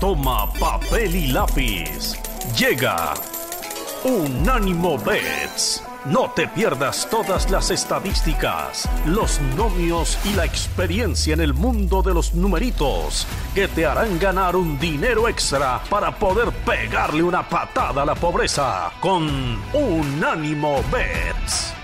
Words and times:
Toma 0.00 0.46
papel 0.60 1.12
y 1.12 1.26
lápiz. 1.32 2.14
Llega 2.56 3.14
Unánimo 4.04 4.96
Bets. 4.96 5.82
No 6.04 6.30
te 6.30 6.46
pierdas 6.46 7.08
todas 7.10 7.50
las 7.50 7.72
estadísticas, 7.72 8.88
los 9.06 9.40
nomios 9.56 10.16
y 10.24 10.34
la 10.34 10.44
experiencia 10.44 11.34
en 11.34 11.40
el 11.40 11.52
mundo 11.52 12.00
de 12.02 12.14
los 12.14 12.32
numeritos 12.32 13.26
que 13.56 13.66
te 13.66 13.86
harán 13.86 14.20
ganar 14.20 14.54
un 14.54 14.78
dinero 14.78 15.28
extra 15.28 15.80
para 15.90 16.16
poder 16.16 16.52
pegarle 16.64 17.24
una 17.24 17.48
patada 17.48 18.02
a 18.02 18.06
la 18.06 18.14
pobreza 18.14 18.92
con 19.00 19.28
Unánimo 19.72 20.80
Bets. 20.92 21.74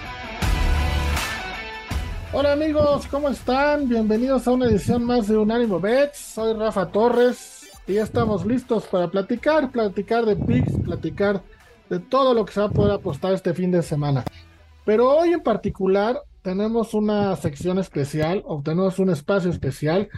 Hola 2.32 2.52
amigos, 2.52 3.08
¿cómo 3.10 3.28
están? 3.28 3.88
Bienvenidos 3.88 4.46
a 4.46 4.52
una 4.52 4.66
edición 4.66 5.02
más 5.02 5.26
de 5.26 5.36
Unánimo 5.36 5.80
Bets. 5.80 6.16
Soy 6.18 6.54
Rafa 6.54 6.86
Torres 6.86 7.53
y 7.86 7.94
ya 7.94 8.02
estamos 8.02 8.46
listos 8.46 8.86
para 8.86 9.08
platicar, 9.08 9.70
platicar 9.70 10.24
de 10.24 10.36
picks, 10.36 10.72
platicar 10.84 11.42
de 11.90 11.98
todo 11.98 12.34
lo 12.34 12.44
que 12.44 12.52
se 12.52 12.60
va 12.60 12.66
a 12.66 12.70
poder 12.70 12.92
apostar 12.92 13.32
este 13.34 13.52
fin 13.52 13.70
de 13.70 13.82
semana. 13.82 14.24
Pero 14.84 15.10
hoy 15.10 15.32
en 15.32 15.42
particular 15.42 16.20
tenemos 16.42 16.94
una 16.94 17.34
sección 17.36 17.78
especial 17.78 18.42
o 18.46 18.62
tenemos 18.62 18.98
un 18.98 19.10
espacio 19.10 19.50
especial 19.50 20.08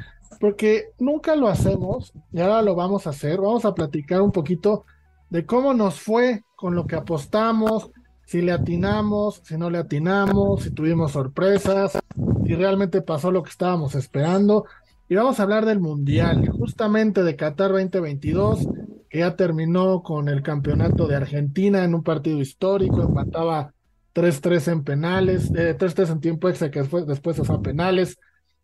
porque 0.40 0.90
nunca 0.98 1.34
lo 1.36 1.48
hacemos 1.48 2.12
y 2.32 2.40
ahora 2.40 2.62
lo 2.62 2.74
vamos 2.74 3.06
a 3.06 3.10
hacer. 3.10 3.40
Vamos 3.40 3.64
a 3.64 3.74
platicar 3.74 4.20
un 4.22 4.32
poquito 4.32 4.84
de 5.30 5.44
cómo 5.44 5.74
nos 5.74 6.00
fue 6.00 6.44
con 6.54 6.74
lo 6.74 6.86
que 6.86 6.96
apostamos, 6.96 7.90
si 8.24 8.42
le 8.42 8.52
atinamos, 8.52 9.40
si 9.44 9.56
no 9.56 9.70
le 9.70 9.78
atinamos, 9.78 10.64
si 10.64 10.70
tuvimos 10.70 11.12
sorpresas, 11.12 11.98
si 12.44 12.54
realmente 12.54 13.02
pasó 13.02 13.30
lo 13.30 13.42
que 13.42 13.50
estábamos 13.50 13.94
esperando. 13.94 14.66
Y 15.08 15.14
vamos 15.14 15.38
a 15.38 15.44
hablar 15.44 15.64
del 15.64 15.78
Mundial, 15.78 16.48
justamente 16.48 17.22
de 17.22 17.36
Qatar 17.36 17.70
2022, 17.70 18.66
que 19.08 19.20
ya 19.20 19.36
terminó 19.36 20.02
con 20.02 20.28
el 20.28 20.42
campeonato 20.42 21.06
de 21.06 21.14
Argentina 21.14 21.84
en 21.84 21.94
un 21.94 22.02
partido 22.02 22.40
histórico, 22.40 23.02
empataba 23.02 23.72
3-3 24.12 24.72
en 24.72 24.82
penales, 24.82 25.52
3-3 25.52 26.08
eh, 26.08 26.12
en 26.12 26.20
tiempo 26.20 26.48
extra, 26.48 26.72
que 26.72 26.80
después, 26.80 27.06
después 27.06 27.36
se 27.36 27.44
fue 27.44 27.54
a 27.54 27.60
penales. 27.60 28.18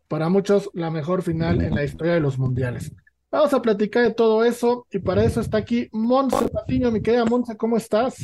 Para 0.09 0.27
muchos, 0.27 0.69
la 0.73 0.91
mejor 0.91 1.21
final 1.21 1.61
en 1.61 1.75
la 1.75 1.85
historia 1.85 2.15
de 2.15 2.19
los 2.19 2.37
mundiales. 2.37 2.91
Vamos 3.31 3.53
a 3.53 3.61
platicar 3.61 4.03
de 4.03 4.13
todo 4.13 4.43
eso 4.43 4.85
y 4.91 4.99
para 4.99 5.23
eso 5.23 5.39
está 5.39 5.59
aquí 5.59 5.87
Monse 5.93 6.49
Patiño, 6.49 6.91
mi 6.91 7.01
querida 7.01 7.23
Monse, 7.23 7.55
¿cómo 7.55 7.77
estás? 7.77 8.15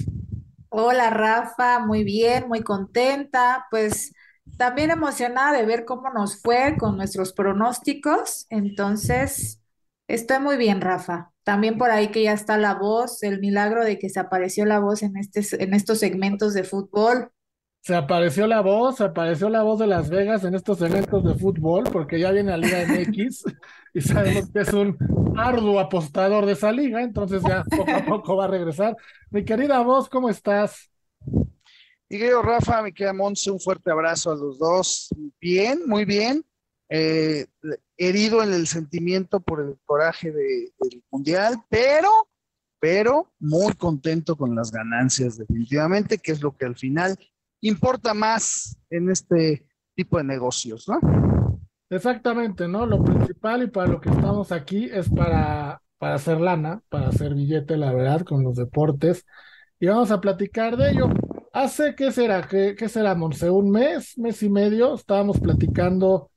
Hola 0.67 1.09
Rafa, 1.09 1.79
muy 1.79 2.03
bien, 2.03 2.49
muy 2.49 2.63
contenta, 2.63 3.65
pues 3.71 4.11
también 4.59 4.91
emocionada 4.91 5.57
de 5.57 5.65
ver 5.65 5.85
cómo 5.85 6.09
nos 6.09 6.41
fue 6.41 6.75
con 6.77 6.97
nuestros 6.97 7.31
pronósticos. 7.31 8.45
Entonces, 8.49 9.61
estoy 10.07 10.39
muy 10.39 10.57
bien, 10.57 10.81
Rafa. 10.81 11.31
También 11.43 11.77
por 11.77 11.91
ahí 11.91 12.09
que 12.09 12.23
ya 12.23 12.33
está 12.33 12.57
la 12.57 12.75
voz, 12.75 13.23
el 13.23 13.39
milagro 13.39 13.85
de 13.85 13.97
que 13.97 14.09
se 14.09 14.19
apareció 14.19 14.65
la 14.65 14.79
voz 14.79 15.01
en, 15.01 15.15
este, 15.15 15.63
en 15.63 15.73
estos 15.73 15.99
segmentos 15.99 16.53
de 16.53 16.65
fútbol. 16.65 17.31
Se 17.79 17.95
apareció 17.95 18.47
la 18.47 18.59
voz, 18.59 18.97
se 18.97 19.05
apareció 19.05 19.49
la 19.49 19.63
voz 19.63 19.79
de 19.79 19.87
Las 19.87 20.09
Vegas 20.09 20.43
en 20.43 20.53
estos 20.53 20.77
segmentos 20.77 21.23
de 21.23 21.35
fútbol, 21.35 21.85
porque 21.89 22.19
ya 22.19 22.31
viene 22.31 22.51
la 22.51 22.57
Liga 22.57 22.83
MX 22.83 23.45
y 23.93 24.01
sabemos 24.01 24.51
que 24.51 24.59
es 24.59 24.73
un 24.73 24.97
arduo 25.37 25.79
apostador 25.79 26.45
de 26.45 26.51
esa 26.51 26.73
liga, 26.73 27.01
entonces 27.01 27.41
ya 27.47 27.63
poco 27.63 27.91
a 27.91 27.99
poco 28.05 28.35
va 28.35 28.43
a 28.43 28.49
regresar. 28.49 28.97
Mi 29.29 29.45
querida 29.45 29.79
voz, 29.79 30.09
¿cómo 30.09 30.29
estás? 30.29 30.91
Y 32.11 32.17
querido 32.17 32.41
Rafa, 32.41 32.81
mi 32.81 32.91
querida 32.91 33.13
Monse, 33.13 33.51
un 33.51 33.59
fuerte 33.59 33.91
abrazo 33.91 34.31
a 34.31 34.35
los 34.35 34.57
dos. 34.57 35.09
Bien, 35.39 35.81
muy 35.85 36.05
bien. 36.05 36.43
Eh, 36.89 37.45
herido 37.97 38.41
en 38.41 38.51
el 38.51 38.65
sentimiento 38.65 39.39
por 39.39 39.61
el 39.61 39.77
coraje 39.85 40.31
del 40.31 41.03
Mundial, 41.11 41.63
pero, 41.69 42.09
pero 42.79 43.31
muy 43.37 43.73
contento 43.73 44.35
con 44.35 44.55
las 44.55 44.71
ganancias 44.71 45.37
definitivamente, 45.37 46.17
que 46.17 46.31
es 46.31 46.41
lo 46.41 46.57
que 46.57 46.65
al 46.65 46.75
final 46.75 47.15
importa 47.61 48.15
más 48.15 48.75
en 48.89 49.11
este 49.11 49.67
tipo 49.95 50.17
de 50.17 50.23
negocios, 50.23 50.89
¿no? 50.89 50.99
Exactamente, 51.91 52.67
¿no? 52.67 52.87
Lo 52.87 53.03
principal 53.03 53.63
y 53.63 53.67
para 53.67 53.85
lo 53.85 54.01
que 54.01 54.09
estamos 54.09 54.51
aquí 54.51 54.89
es 54.91 55.07
para, 55.09 55.79
para 55.99 56.15
hacer 56.15 56.39
lana, 56.41 56.81
para 56.89 57.09
hacer 57.09 57.35
billete, 57.35 57.77
la 57.77 57.93
verdad, 57.93 58.21
con 58.21 58.43
los 58.43 58.55
deportes. 58.55 59.27
Y 59.79 59.85
vamos 59.85 60.09
a 60.09 60.19
platicar 60.19 60.75
de 60.75 60.89
ello. 60.89 61.09
Hace, 61.51 61.95
¿qué 61.95 62.11
será? 62.11 62.47
¿Qué, 62.47 62.89
será, 62.89 63.15
Monse? 63.15 63.49
Un 63.49 63.71
mes, 63.71 64.17
mes 64.17 64.43
y 64.43 64.49
medio, 64.49 64.93
estábamos 64.93 65.39
platicando 65.39 66.29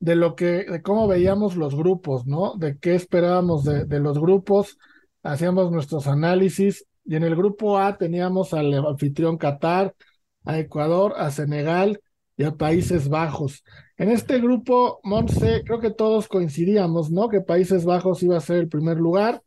de 0.00 0.16
lo 0.16 0.34
que, 0.34 0.64
de 0.64 0.82
cómo 0.82 1.06
veíamos 1.06 1.56
los 1.56 1.76
grupos, 1.76 2.26
¿no? 2.26 2.54
De 2.56 2.78
qué 2.78 2.94
esperábamos 2.94 3.64
de, 3.64 3.84
de 3.84 4.00
los 4.00 4.18
grupos, 4.18 4.76
hacíamos 5.22 5.70
nuestros 5.70 6.08
análisis, 6.08 6.84
y 7.04 7.16
en 7.16 7.22
el 7.22 7.36
grupo 7.36 7.78
A 7.78 7.96
teníamos 7.96 8.52
al 8.52 8.74
anfitrión 8.74 9.38
Qatar, 9.38 9.94
a 10.44 10.58
Ecuador, 10.58 11.14
a 11.16 11.30
Senegal 11.30 12.00
y 12.36 12.44
a 12.44 12.52
Países 12.52 13.08
Bajos. 13.08 13.64
En 13.96 14.10
este 14.10 14.40
grupo, 14.40 15.00
Monse, 15.04 15.62
creo 15.64 15.80
que 15.80 15.90
todos 15.90 16.26
coincidíamos, 16.28 17.10
¿no? 17.10 17.28
Que 17.28 17.40
Países 17.40 17.84
Bajos 17.84 18.22
iba 18.22 18.36
a 18.36 18.40
ser 18.40 18.56
el 18.58 18.68
primer 18.68 18.98
lugar. 18.98 19.42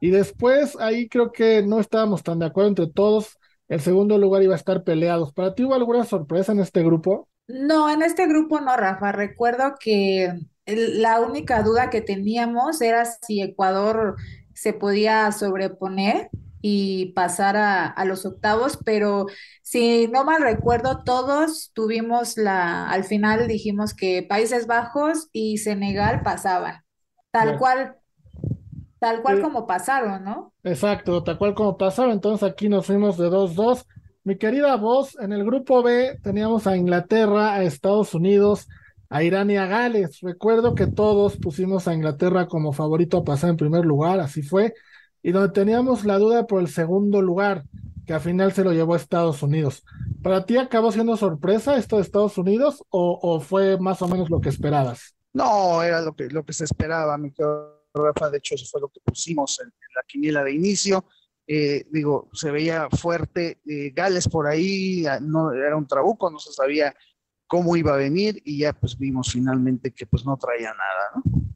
Y 0.00 0.10
después 0.10 0.76
ahí 0.78 1.08
creo 1.08 1.30
que 1.32 1.62
no 1.62 1.78
estábamos 1.80 2.22
tan 2.22 2.40
de 2.40 2.46
acuerdo 2.46 2.68
entre 2.68 2.86
todos 2.88 3.38
el 3.68 3.80
segundo 3.80 4.18
lugar 4.18 4.42
iba 4.42 4.54
a 4.54 4.58
estar 4.58 4.84
peleados. 4.84 5.32
¿Para 5.32 5.54
ti 5.54 5.64
hubo 5.64 5.74
alguna 5.74 6.04
sorpresa 6.04 6.52
en 6.52 6.60
este 6.60 6.82
grupo? 6.82 7.28
No, 7.48 7.90
en 7.90 8.02
este 8.02 8.26
grupo 8.26 8.60
no, 8.60 8.76
Rafa. 8.76 9.12
Recuerdo 9.12 9.74
que 9.78 10.32
la 10.66 11.20
única 11.20 11.62
duda 11.62 11.90
que 11.90 12.00
teníamos 12.00 12.80
era 12.80 13.04
si 13.04 13.40
Ecuador 13.40 14.16
se 14.54 14.72
podía 14.72 15.30
sobreponer 15.32 16.30
y 16.62 17.12
pasar 17.12 17.56
a, 17.56 18.04
los 18.06 18.26
octavos, 18.26 18.78
pero 18.84 19.26
si 19.62 20.08
no 20.08 20.24
mal 20.24 20.42
recuerdo, 20.42 21.04
todos 21.04 21.70
tuvimos 21.74 22.36
la, 22.36 22.88
al 22.88 23.04
final 23.04 23.46
dijimos 23.46 23.94
que 23.94 24.24
Países 24.24 24.66
Bajos 24.66 25.28
y 25.32 25.58
Senegal 25.58 26.22
pasaban, 26.22 26.82
tal 27.30 27.58
cual 27.58 27.96
Tal 28.98 29.22
cual 29.22 29.40
como 29.40 29.66
pasaron, 29.66 30.24
¿no? 30.24 30.52
Exacto, 30.64 31.22
tal 31.22 31.38
cual 31.38 31.54
como 31.54 31.76
pasaron. 31.76 32.12
Entonces 32.12 32.48
aquí 32.48 32.68
nos 32.68 32.86
fuimos 32.86 33.18
de 33.18 33.28
2-2. 33.28 33.86
Mi 34.24 34.36
querida 34.38 34.76
voz, 34.76 35.16
en 35.20 35.32
el 35.32 35.44
grupo 35.44 35.82
B 35.82 36.18
teníamos 36.22 36.66
a 36.66 36.76
Inglaterra, 36.76 37.54
a 37.54 37.62
Estados 37.62 38.14
Unidos, 38.14 38.68
a 39.10 39.22
Irán 39.22 39.50
y 39.50 39.56
a 39.56 39.66
Gales. 39.66 40.20
Recuerdo 40.20 40.74
que 40.74 40.86
todos 40.86 41.36
pusimos 41.36 41.86
a 41.86 41.94
Inglaterra 41.94 42.48
como 42.48 42.72
favorito 42.72 43.18
a 43.18 43.24
pasar 43.24 43.50
en 43.50 43.56
primer 43.56 43.84
lugar, 43.84 44.18
así 44.18 44.42
fue. 44.42 44.74
Y 45.22 45.32
donde 45.32 45.52
teníamos 45.52 46.04
la 46.04 46.18
duda 46.18 46.46
por 46.46 46.60
el 46.60 46.68
segundo 46.68 47.20
lugar, 47.20 47.64
que 48.06 48.14
al 48.14 48.20
final 48.20 48.52
se 48.52 48.64
lo 48.64 48.72
llevó 48.72 48.94
a 48.94 48.96
Estados 48.96 49.42
Unidos. 49.42 49.84
¿Para 50.22 50.44
ti 50.46 50.56
acabó 50.56 50.90
siendo 50.90 51.16
sorpresa 51.16 51.76
esto 51.76 51.96
de 51.96 52.02
Estados 52.02 52.38
Unidos 52.38 52.82
o, 52.88 53.18
o 53.22 53.40
fue 53.40 53.78
más 53.78 54.00
o 54.02 54.08
menos 54.08 54.30
lo 54.30 54.40
que 54.40 54.48
esperabas? 54.48 55.14
No, 55.34 55.82
era 55.82 56.00
lo 56.00 56.14
que, 56.14 56.28
lo 56.30 56.44
que 56.44 56.52
se 56.52 56.64
esperaba, 56.64 57.18
mi 57.18 57.30
querido 57.30 57.75
Rafa, 57.96 58.30
de 58.30 58.38
hecho 58.38 58.54
eso 58.54 58.66
fue 58.70 58.80
lo 58.80 58.88
que 58.88 59.00
pusimos 59.00 59.60
en, 59.60 59.68
la 59.94 60.02
quiniela 60.06 60.44
de 60.44 60.52
inicio. 60.52 61.06
Eh, 61.46 61.86
digo, 61.90 62.28
se 62.32 62.50
veía 62.50 62.88
fuerte, 62.90 63.60
eh, 63.66 63.90
Gales 63.94 64.28
por 64.28 64.46
ahí, 64.46 65.04
no 65.22 65.52
era 65.52 65.76
un 65.76 65.86
trabuco, 65.86 66.30
no 66.30 66.38
se 66.38 66.52
sabía 66.52 66.94
cómo 67.46 67.76
iba 67.76 67.94
a 67.94 67.98
venir 67.98 68.42
y 68.44 68.58
ya 68.58 68.72
pues 68.72 68.98
vimos 68.98 69.32
finalmente 69.32 69.92
que 69.92 70.06
pues 70.06 70.26
no 70.26 70.36
traía 70.36 70.70
nada, 70.70 71.10
¿no? 71.14 71.46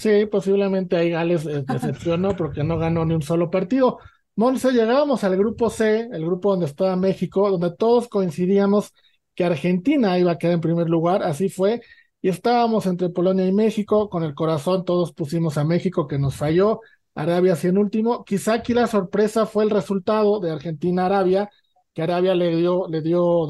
Sí, 0.00 0.24
posiblemente 0.26 0.96
ahí 0.96 1.10
Gales 1.10 1.44
eh, 1.44 1.62
decepcionó 1.66 2.34
porque 2.34 2.64
no 2.64 2.78
ganó 2.78 3.04
ni 3.04 3.14
un 3.14 3.20
solo 3.20 3.50
partido. 3.50 3.98
Monse, 4.34 4.72
llegábamos 4.72 5.24
al 5.24 5.36
grupo 5.36 5.68
C, 5.68 6.08
el 6.10 6.24
grupo 6.24 6.52
donde 6.52 6.64
estaba 6.64 6.96
México, 6.96 7.50
donde 7.50 7.76
todos 7.76 8.08
coincidíamos 8.08 8.94
que 9.34 9.44
Argentina 9.44 10.18
iba 10.18 10.32
a 10.32 10.38
quedar 10.38 10.54
en 10.54 10.62
primer 10.62 10.88
lugar, 10.88 11.22
así 11.22 11.50
fue, 11.50 11.82
y 12.22 12.28
estábamos 12.28 12.86
entre 12.86 13.08
Polonia 13.08 13.46
y 13.46 13.52
México, 13.52 14.08
con 14.08 14.22
el 14.22 14.34
corazón 14.34 14.84
todos 14.84 15.12
pusimos 15.12 15.58
a 15.58 15.64
México 15.64 16.06
que 16.06 16.18
nos 16.18 16.36
falló, 16.36 16.80
Arabia 17.14 17.56
sí 17.56 17.68
en 17.68 17.78
último, 17.78 18.24
quizá 18.24 18.54
aquí 18.54 18.74
la 18.74 18.86
sorpresa 18.86 19.46
fue 19.46 19.64
el 19.64 19.70
resultado 19.70 20.40
de 20.40 20.50
Argentina-Arabia, 20.50 21.50
que 21.92 22.02
Arabia 22.02 22.34
le 22.34 22.54
dio, 22.56 22.86
le 22.88 23.02
dio 23.02 23.46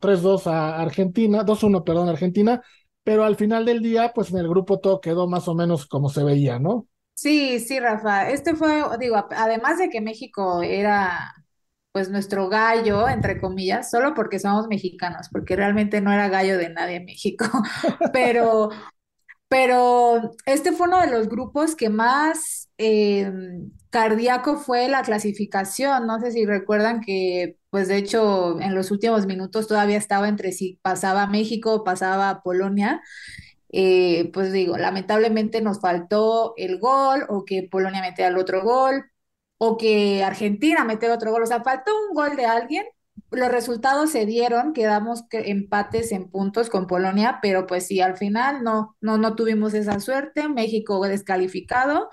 3-2 0.00 0.46
a 0.46 0.80
Argentina, 0.80 1.44
2-1, 1.44 1.84
perdón, 1.84 2.08
a 2.08 2.12
Argentina, 2.12 2.62
pero 3.04 3.24
al 3.24 3.36
final 3.36 3.64
del 3.64 3.82
día, 3.82 4.12
pues 4.14 4.30
en 4.30 4.38
el 4.38 4.48
grupo 4.48 4.78
todo 4.78 5.00
quedó 5.00 5.28
más 5.28 5.48
o 5.48 5.54
menos 5.54 5.86
como 5.86 6.08
se 6.08 6.24
veía, 6.24 6.58
¿no? 6.58 6.86
Sí, 7.14 7.60
sí, 7.60 7.78
Rafa. 7.78 8.30
Este 8.30 8.54
fue, 8.56 8.82
digo, 8.98 9.16
además 9.30 9.78
de 9.78 9.88
que 9.90 10.00
México 10.00 10.62
era 10.62 11.34
pues 11.92 12.10
nuestro 12.10 12.48
gallo, 12.48 13.08
entre 13.08 13.40
comillas, 13.40 13.90
solo 13.90 14.14
porque 14.14 14.38
somos 14.38 14.68
mexicanos, 14.68 15.28
porque 15.30 15.56
realmente 15.56 16.00
no 16.00 16.12
era 16.12 16.28
gallo 16.28 16.58
de 16.58 16.70
nadie 16.70 16.96
en 16.96 17.04
México, 17.06 17.46
pero, 18.12 18.70
pero 19.48 20.32
este 20.46 20.72
fue 20.72 20.88
uno 20.88 21.00
de 21.00 21.10
los 21.10 21.28
grupos 21.28 21.76
que 21.76 21.90
más 21.90 22.70
eh, 22.78 23.30
cardíaco 23.90 24.56
fue 24.56 24.88
la 24.88 25.02
clasificación. 25.02 26.06
No 26.06 26.20
sé 26.20 26.32
si 26.32 26.46
recuerdan 26.46 27.00
que, 27.02 27.58
pues 27.70 27.88
de 27.88 27.98
hecho, 27.98 28.60
en 28.60 28.74
los 28.74 28.90
últimos 28.90 29.26
minutos 29.26 29.68
todavía 29.68 29.98
estaba 29.98 30.28
entre 30.28 30.52
si 30.52 30.78
pasaba 30.82 31.26
México 31.26 31.74
o 31.74 31.84
pasaba 31.84 32.42
Polonia. 32.42 33.02
eh, 33.72 34.30
pues 34.32 34.52
digo, 34.52 34.76
lamentablemente 34.78 35.60
nos 35.62 35.80
faltó 35.80 36.54
el 36.56 36.78
gol 36.78 37.24
o 37.28 37.44
que 37.44 37.68
Polonia 37.70 38.02
metiera 38.02 38.30
el 38.30 38.38
otro 38.38 38.62
gol 38.62 39.04
o 39.64 39.76
que 39.76 40.24
Argentina 40.24 40.84
metiera 40.84 41.14
otro 41.14 41.30
gol, 41.30 41.44
o 41.44 41.46
sea, 41.46 41.62
faltó 41.62 41.92
un 42.08 42.14
gol 42.16 42.34
de 42.34 42.46
alguien. 42.46 42.84
Los 43.30 43.48
resultados 43.48 44.10
se 44.10 44.26
dieron, 44.26 44.72
quedamos 44.72 45.24
empates 45.30 46.10
en 46.10 46.28
puntos 46.28 46.68
con 46.68 46.88
Polonia, 46.88 47.38
pero 47.40 47.64
pues 47.68 47.86
sí, 47.86 48.00
al 48.00 48.16
final 48.16 48.64
no, 48.64 48.96
no, 49.00 49.18
no 49.18 49.36
tuvimos 49.36 49.72
esa 49.74 50.00
suerte. 50.00 50.48
México 50.48 51.00
descalificado. 51.06 52.10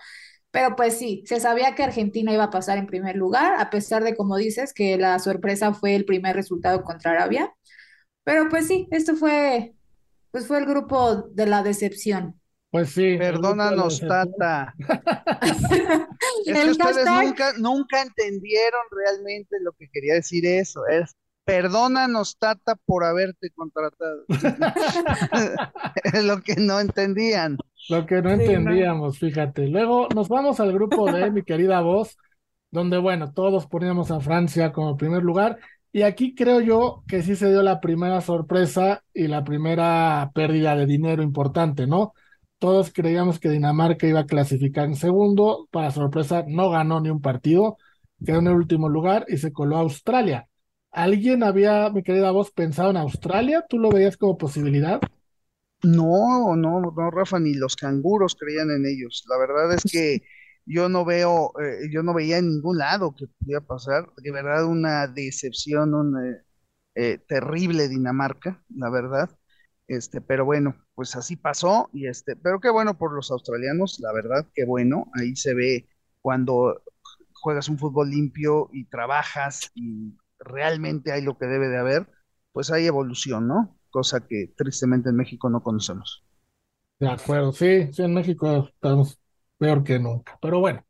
Pero 0.52 0.76
pues 0.76 1.00
sí, 1.00 1.24
se 1.26 1.40
sabía 1.40 1.74
que 1.74 1.84
Argentina 1.84 2.32
iba 2.32 2.44
a 2.46 2.50
pasar 2.52 2.78
en 2.78 2.86
primer 2.86 3.16
lugar, 3.16 3.56
a 3.60 3.72
pesar 3.72 4.04
de, 4.04 4.16
como 4.16 4.38
dices, 4.38 4.72
que 4.74 4.98
la 4.98 5.18
sorpresa 5.18 5.74
fue 5.74 5.96
el 5.96 6.06
primer 6.06 6.36
resultado 6.36 6.84
contra 6.84 7.12
Arabia. 7.14 7.52
Pero 8.24 8.48
pues 8.50 8.68
sí, 8.68 8.88
esto 8.92 9.16
fue, 9.16 9.74
pues 10.32 10.48
fue 10.48 10.60
el 10.60 10.66
grupo 10.68 11.24
de 11.34 11.48
la 11.48 11.64
decepción. 11.64 12.40
Pues 12.72 12.92
sí. 12.92 13.18
Perdónanos, 13.18 14.00
Tata. 14.00 14.76
es 16.46 16.54
que 16.54 16.70
ustedes 16.70 17.06
nunca, 17.06 17.54
nunca 17.58 18.02
entendieron 18.02 18.82
realmente 18.92 19.58
lo 19.62 19.72
que 19.74 19.90
quería 19.90 20.14
decir 20.14 20.46
eso. 20.46 20.86
Es 20.88 21.16
perdónanos, 21.50 22.38
Tata, 22.38 22.76
por 22.86 23.04
haberte 23.04 23.50
contratado. 23.50 24.24
es 26.04 26.24
lo 26.24 26.42
que 26.42 26.56
no 26.58 26.80
entendían. 26.80 27.58
Lo 27.90 28.06
que 28.06 28.22
no 28.22 28.30
entendíamos, 28.30 29.18
fíjate. 29.18 29.68
Luego 29.68 30.08
nos 30.14 30.30
vamos 30.30 30.60
al 30.60 30.72
grupo 30.72 31.12
de 31.12 31.32
mi 31.32 31.42
querida 31.42 31.82
voz, 31.82 32.18
donde, 32.70 33.00
bueno, 33.00 33.34
todos 33.34 33.66
poníamos 33.66 34.12
a 34.12 34.20
Francia 34.20 34.72
como 34.72 34.96
primer 34.96 35.24
lugar. 35.24 35.58
Y 35.92 36.04
aquí 36.04 36.36
creo 36.36 36.62
yo 36.62 37.04
que 37.08 37.24
sí 37.24 37.36
se 37.36 37.50
dio 37.50 37.64
la 37.64 37.80
primera 37.80 38.22
sorpresa 38.22 39.04
y 39.12 39.28
la 39.28 39.44
primera 39.44 40.30
pérdida 40.36 40.76
de 40.76 40.86
dinero 40.86 41.24
importante, 41.24 41.88
¿no? 41.88 42.14
Todos 42.60 42.92
creíamos 42.94 43.40
que 43.40 43.50
Dinamarca 43.50 44.08
iba 44.08 44.22
a 44.22 44.26
clasificar 44.26 44.86
en 44.86 44.96
segundo, 44.96 45.68
para 45.72 45.92
sorpresa 45.92 46.44
no 46.48 46.70
ganó 46.70 47.02
ni 47.02 47.10
un 47.10 47.22
partido, 47.22 47.78
quedó 48.26 48.40
en 48.40 48.48
el 48.48 48.56
último 48.56 48.90
lugar 48.90 49.26
y 49.30 49.38
se 49.38 49.54
coló 49.54 49.78
a 49.78 49.82
Australia. 49.82 50.48
¿Alguien 50.92 51.44
había, 51.44 51.90
mi 51.90 52.04
querida 52.04 52.32
voz, 52.32 52.52
pensado 52.52 52.92
en 52.92 52.98
Australia? 52.98 53.66
¿Tú 53.70 53.80
lo 53.80 53.90
veías 53.90 54.18
como 54.18 54.38
posibilidad? 54.38 55.00
No, 55.84 56.56
no, 56.58 56.82
no, 56.82 57.12
Rafa, 57.12 57.40
ni 57.40 57.54
los 57.54 57.76
canguros 57.76 58.36
creían 58.36 58.70
en 58.72 58.86
ellos. 58.86 59.24
La 59.30 59.38
verdad 59.38 59.74
es 59.74 59.84
que 59.90 60.22
yo 60.66 60.90
no 60.90 61.06
veo, 61.06 61.54
eh, 61.62 61.90
yo 61.92 62.04
no 62.04 62.14
veía 62.14 62.38
en 62.38 62.50
ningún 62.50 62.78
lado 62.78 63.16
que 63.16 63.28
pudiera 63.28 63.62
pasar. 63.62 64.12
De 64.18 64.32
verdad, 64.32 64.66
una 64.66 65.08
decepción, 65.08 65.94
un 65.94 66.18
eh, 66.26 66.44
eh, 66.96 67.18
terrible 67.28 67.88
Dinamarca, 67.88 68.64
la 68.70 68.90
verdad. 68.90 69.30
Este, 69.90 70.22
pero 70.22 70.46
bueno, 70.46 70.76
pues 70.96 71.16
así 71.18 71.36
pasó 71.36 71.90
y 71.92 72.08
este, 72.08 72.38
pero 72.38 72.62
qué 72.62 72.70
bueno 72.70 72.98
por 72.98 73.14
los 73.14 73.32
australianos, 73.32 74.00
la 74.00 74.14
verdad, 74.14 74.48
qué 74.54 74.64
bueno. 74.64 75.12
Ahí 75.20 75.36
se 75.36 75.54
ve 75.54 75.90
cuando 76.22 76.82
juegas 77.34 77.68
un 77.68 77.78
fútbol 77.78 78.10
limpio 78.10 78.70
y 78.72 78.86
trabajas 78.86 79.72
y 79.76 80.16
realmente 80.40 81.12
hay 81.12 81.22
lo 81.22 81.38
que 81.38 81.48
debe 81.48 81.68
de 81.68 81.78
haber, 81.78 82.08
pues 82.54 82.72
hay 82.72 82.86
evolución, 82.86 83.48
¿no? 83.48 83.76
cosa 83.90 84.26
que 84.26 84.54
tristemente 84.56 85.10
en 85.10 85.16
México 85.16 85.50
no 85.50 85.62
conocemos. 85.62 86.24
De 87.00 87.10
acuerdo, 87.10 87.54
sí, 87.54 87.92
sí, 87.94 88.04
en 88.04 88.14
México 88.14 88.70
estamos 88.74 89.20
peor 89.58 89.84
que 89.84 90.00
nunca. 90.00 90.38
Pero 90.42 90.60
bueno, 90.60 90.84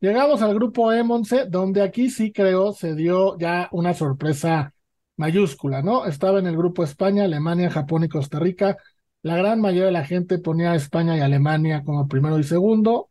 llegamos 0.00 0.42
al 0.42 0.54
grupo 0.54 0.92
E11, 0.92 1.46
donde 1.48 1.82
aquí 1.82 2.10
sí 2.10 2.32
creo 2.32 2.72
se 2.72 2.94
dio 2.94 3.38
ya 3.38 3.68
una 3.72 3.94
sorpresa 3.94 4.74
mayúscula, 5.22 5.82
¿no? 5.82 6.04
Estaba 6.04 6.40
en 6.40 6.46
el 6.48 6.56
grupo 6.56 6.82
España, 6.82 7.22
Alemania, 7.24 7.70
Japón 7.70 8.02
y 8.02 8.08
Costa 8.08 8.40
Rica. 8.40 8.76
La 9.22 9.36
gran 9.36 9.60
mayoría 9.60 9.86
de 9.86 9.92
la 9.92 10.04
gente 10.04 10.38
ponía 10.38 10.74
España 10.74 11.16
y 11.16 11.20
Alemania 11.20 11.84
como 11.84 12.08
primero 12.08 12.40
y 12.40 12.42
segundo, 12.42 13.10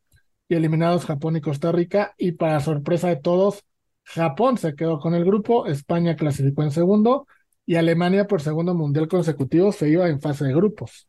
y 0.50 0.56
eliminados 0.56 1.06
Japón 1.06 1.38
y 1.38 1.42
Costa 1.42 1.72
Rica. 1.72 2.14
Y 2.18 2.34
para 2.34 2.60
sorpresa 2.60 3.08
de 3.08 3.16
todos, 3.16 3.64
Japón 4.04 4.58
se 4.58 4.76
quedó 4.76 5.00
con 5.00 5.16
el 5.16 5.24
grupo, 5.24 5.68
España 5.68 6.18
clasificó 6.18 6.64
en 6.64 6.72
segundo 6.72 7.28
y 7.66 7.76
Alemania 7.76 8.28
por 8.28 8.42
segundo 8.42 8.74
mundial 8.74 9.08
consecutivo 9.08 9.72
se 9.72 9.88
iba 9.88 10.10
en 10.10 10.20
fase 10.20 10.44
de 10.44 10.54
grupos. 10.54 11.08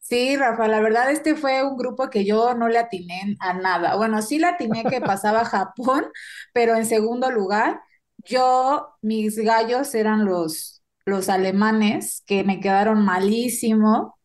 Sí, 0.00 0.36
Rafa, 0.36 0.66
la 0.66 0.80
verdad 0.80 1.12
este 1.12 1.36
fue 1.36 1.62
un 1.62 1.76
grupo 1.76 2.10
que 2.10 2.24
yo 2.24 2.54
no 2.54 2.68
le 2.68 2.78
atiné 2.78 3.36
a 3.38 3.54
nada. 3.54 3.94
Bueno, 3.94 4.20
sí 4.20 4.38
le 4.40 4.48
atiné 4.48 4.84
que 4.84 5.00
pasaba 5.00 5.44
Japón, 5.44 6.06
pero 6.52 6.74
en 6.74 6.86
segundo 6.86 7.30
lugar, 7.30 7.80
yo, 8.24 8.94
mis 9.02 9.36
gallos 9.38 9.94
eran 9.94 10.24
los, 10.24 10.82
los 11.04 11.28
alemanes, 11.28 12.22
que 12.26 12.44
me 12.44 12.60
quedaron 12.60 13.04
malísimo, 13.04 14.18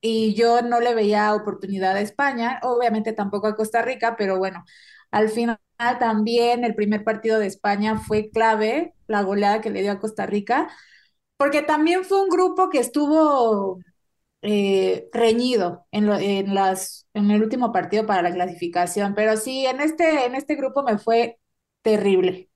y 0.00 0.34
yo 0.34 0.62
no 0.62 0.80
le 0.80 0.94
veía 0.94 1.34
oportunidad 1.34 1.96
a 1.96 2.00
España, 2.00 2.60
obviamente 2.62 3.12
tampoco 3.12 3.46
a 3.48 3.56
Costa 3.56 3.82
Rica, 3.82 4.16
pero 4.16 4.38
bueno, 4.38 4.64
al 5.10 5.28
final 5.28 5.58
también 5.98 6.64
el 6.64 6.74
primer 6.74 7.04
partido 7.04 7.38
de 7.38 7.46
España 7.46 7.98
fue 7.98 8.30
clave, 8.30 8.94
la 9.06 9.22
goleada 9.22 9.60
que 9.60 9.70
le 9.70 9.82
dio 9.82 9.92
a 9.92 10.00
Costa 10.00 10.26
Rica, 10.26 10.70
porque 11.36 11.62
también 11.62 12.04
fue 12.04 12.22
un 12.22 12.28
grupo 12.30 12.70
que 12.70 12.80
estuvo 12.80 13.80
eh, 14.42 15.08
reñido 15.12 15.86
en, 15.92 16.10
en, 16.10 16.54
las, 16.54 17.08
en 17.14 17.30
el 17.32 17.42
último 17.42 17.72
partido 17.72 18.06
para 18.06 18.22
la 18.22 18.32
clasificación, 18.34 19.14
pero 19.16 19.36
sí, 19.38 19.66
en 19.66 19.80
este, 19.82 20.26
en 20.26 20.36
este 20.36 20.56
grupo 20.56 20.82
me 20.84 20.98
fue 20.98 21.38
terrible. 21.82 22.49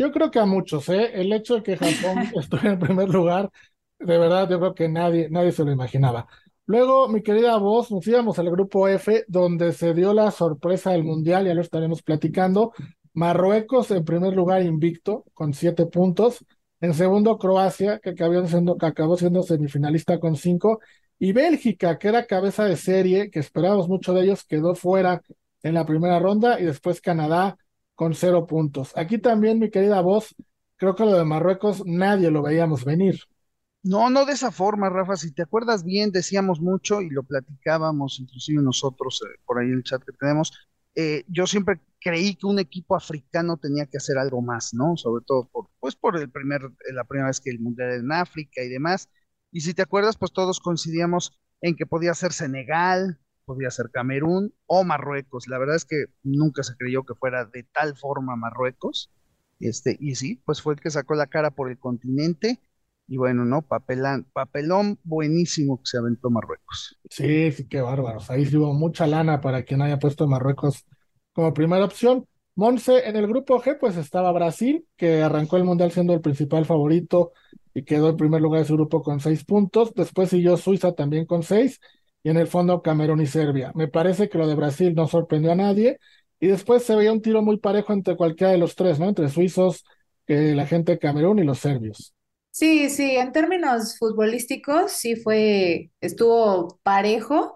Yo 0.00 0.10
creo 0.12 0.30
que 0.30 0.38
a 0.38 0.46
muchos, 0.46 0.88
¿eh? 0.88 1.10
El 1.12 1.30
hecho 1.30 1.56
de 1.56 1.62
que 1.62 1.76
Japón 1.76 2.24
estuviera 2.40 2.72
en 2.72 2.78
primer 2.78 3.10
lugar, 3.10 3.50
de 3.98 4.16
verdad, 4.18 4.48
yo 4.48 4.58
creo 4.58 4.74
que 4.74 4.88
nadie, 4.88 5.28
nadie 5.28 5.52
se 5.52 5.62
lo 5.62 5.70
imaginaba. 5.72 6.26
Luego, 6.64 7.06
mi 7.08 7.22
querida 7.22 7.58
voz, 7.58 7.90
nos 7.90 8.06
íbamos 8.06 8.38
al 8.38 8.50
grupo 8.50 8.88
F, 8.88 9.24
donde 9.28 9.72
se 9.74 9.92
dio 9.92 10.14
la 10.14 10.30
sorpresa 10.30 10.92
del 10.92 11.04
Mundial, 11.04 11.44
ya 11.44 11.52
lo 11.52 11.60
estaremos 11.60 12.00
platicando. 12.02 12.72
Marruecos 13.12 13.90
en 13.90 14.02
primer 14.06 14.32
lugar 14.34 14.62
invicto, 14.62 15.26
con 15.34 15.52
siete 15.52 15.84
puntos. 15.84 16.46
En 16.80 16.94
segundo, 16.94 17.36
Croacia, 17.36 17.98
que 17.98 18.10
acabó 18.10 18.46
siendo, 18.46 18.78
que 18.78 18.86
acabó 18.86 19.18
siendo 19.18 19.42
semifinalista 19.42 20.18
con 20.18 20.34
cinco. 20.34 20.80
Y 21.18 21.32
Bélgica, 21.34 21.98
que 21.98 22.08
era 22.08 22.24
cabeza 22.26 22.64
de 22.64 22.78
serie, 22.78 23.30
que 23.30 23.40
esperábamos 23.40 23.86
mucho 23.86 24.14
de 24.14 24.22
ellos, 24.22 24.44
quedó 24.44 24.74
fuera 24.74 25.20
en 25.62 25.74
la 25.74 25.84
primera 25.84 26.18
ronda. 26.18 26.58
Y 26.58 26.64
después 26.64 27.02
Canadá 27.02 27.58
con 28.00 28.14
cero 28.14 28.46
puntos. 28.46 28.96
Aquí 28.96 29.18
también, 29.18 29.58
mi 29.58 29.70
querida 29.70 30.00
voz, 30.00 30.34
creo 30.76 30.94
que 30.94 31.04
lo 31.04 31.18
de 31.18 31.24
Marruecos 31.26 31.82
nadie 31.84 32.30
lo 32.30 32.40
veíamos 32.40 32.82
venir. 32.82 33.20
No, 33.82 34.08
no 34.08 34.24
de 34.24 34.32
esa 34.32 34.50
forma, 34.50 34.88
Rafa. 34.88 35.16
Si 35.16 35.34
te 35.34 35.42
acuerdas 35.42 35.84
bien, 35.84 36.10
decíamos 36.10 36.62
mucho 36.62 37.02
y 37.02 37.10
lo 37.10 37.24
platicábamos, 37.24 38.18
inclusive 38.18 38.62
nosotros 38.62 39.20
eh, 39.22 39.38
por 39.44 39.58
ahí 39.58 39.66
en 39.66 39.74
el 39.74 39.82
chat 39.82 40.02
que 40.02 40.14
tenemos. 40.18 40.50
Eh, 40.94 41.24
yo 41.28 41.46
siempre 41.46 41.78
creí 42.00 42.36
que 42.36 42.46
un 42.46 42.58
equipo 42.58 42.96
africano 42.96 43.58
tenía 43.58 43.84
que 43.84 43.98
hacer 43.98 44.16
algo 44.16 44.40
más, 44.40 44.72
¿no? 44.72 44.96
Sobre 44.96 45.22
todo 45.26 45.50
por, 45.52 45.68
pues 45.78 45.94
por 45.94 46.16
el 46.16 46.30
primer, 46.30 46.62
eh, 46.62 46.94
la 46.94 47.04
primera 47.04 47.26
vez 47.28 47.38
que 47.38 47.50
el 47.50 47.60
mundial 47.60 47.90
en 47.90 48.12
África 48.12 48.62
y 48.62 48.70
demás. 48.70 49.10
Y 49.52 49.60
si 49.60 49.74
te 49.74 49.82
acuerdas, 49.82 50.16
pues 50.16 50.32
todos 50.32 50.58
coincidíamos 50.58 51.38
en 51.60 51.76
que 51.76 51.84
podía 51.84 52.14
ser 52.14 52.32
Senegal, 52.32 53.20
podía 53.44 53.70
ser 53.70 53.90
Camerún 53.90 54.54
o 54.66 54.84
Marruecos. 54.84 55.48
La 55.48 55.58
verdad 55.58 55.76
es 55.76 55.84
que 55.84 56.06
nunca 56.22 56.62
se 56.62 56.76
creyó 56.76 57.04
que 57.04 57.14
fuera 57.14 57.44
de 57.46 57.64
tal 57.64 57.96
forma 57.96 58.36
Marruecos. 58.36 59.10
Este, 59.60 59.96
y 60.00 60.14
sí, 60.14 60.42
pues 60.44 60.62
fue 60.62 60.74
el 60.74 60.80
que 60.80 60.90
sacó 60.90 61.14
la 61.14 61.26
cara 61.26 61.50
por 61.50 61.70
el 61.70 61.78
continente 61.78 62.60
y 63.10 63.16
bueno, 63.16 63.44
¿no? 63.44 63.62
Papelán, 63.62 64.24
papelón 64.32 64.98
buenísimo 65.02 65.78
que 65.78 65.86
se 65.86 65.98
aventó 65.98 66.30
Marruecos. 66.30 66.96
Sí, 67.10 67.50
sí, 67.50 67.66
qué 67.68 67.80
bárbaros. 67.80 68.30
Ahí 68.30 68.46
sí 68.46 68.56
hubo 68.56 68.72
mucha 68.72 69.06
lana 69.08 69.40
para 69.40 69.64
quien 69.64 69.82
haya 69.82 69.98
puesto 69.98 70.28
Marruecos 70.28 70.86
como 71.32 71.52
primera 71.52 71.84
opción. 71.84 72.26
Monse, 72.54 73.08
en 73.08 73.16
el 73.16 73.26
grupo 73.26 73.60
G, 73.60 73.78
pues 73.80 73.96
estaba 73.96 74.30
Brasil, 74.32 74.86
que 74.96 75.22
arrancó 75.22 75.56
el 75.56 75.64
Mundial 75.64 75.90
siendo 75.90 76.12
el 76.14 76.20
principal 76.20 76.66
favorito 76.66 77.32
y 77.74 77.84
quedó 77.84 78.10
en 78.10 78.16
primer 78.16 78.40
lugar 78.40 78.60
de 78.60 78.66
su 78.68 78.74
grupo 78.74 79.02
con 79.02 79.18
seis 79.18 79.44
puntos. 79.44 79.92
Después 79.94 80.30
siguió 80.30 80.56
Suiza 80.56 80.92
también 80.94 81.26
con 81.26 81.42
seis 81.42 81.80
y 82.22 82.30
en 82.30 82.36
el 82.36 82.46
fondo 82.46 82.82
Camerún 82.82 83.20
y 83.20 83.26
Serbia. 83.26 83.72
Me 83.74 83.88
parece 83.88 84.28
que 84.28 84.38
lo 84.38 84.46
de 84.46 84.54
Brasil 84.54 84.94
no 84.94 85.08
sorprendió 85.08 85.52
a 85.52 85.54
nadie 85.54 85.98
y 86.38 86.48
después 86.48 86.84
se 86.84 86.94
veía 86.96 87.12
un 87.12 87.22
tiro 87.22 87.42
muy 87.42 87.58
parejo 87.58 87.92
entre 87.92 88.16
cualquiera 88.16 88.52
de 88.52 88.58
los 88.58 88.74
tres, 88.76 88.98
¿no? 89.00 89.08
Entre 89.08 89.28
suizos, 89.28 89.84
eh, 90.26 90.54
la 90.54 90.66
gente 90.66 90.92
de 90.92 90.98
Camerún 90.98 91.38
y 91.38 91.44
los 91.44 91.58
serbios. 91.58 92.14
Sí, 92.50 92.90
sí, 92.90 93.16
en 93.16 93.32
términos 93.32 93.96
futbolísticos 93.98 94.92
sí 94.92 95.16
fue, 95.16 95.90
estuvo 96.00 96.78
parejo. 96.82 97.54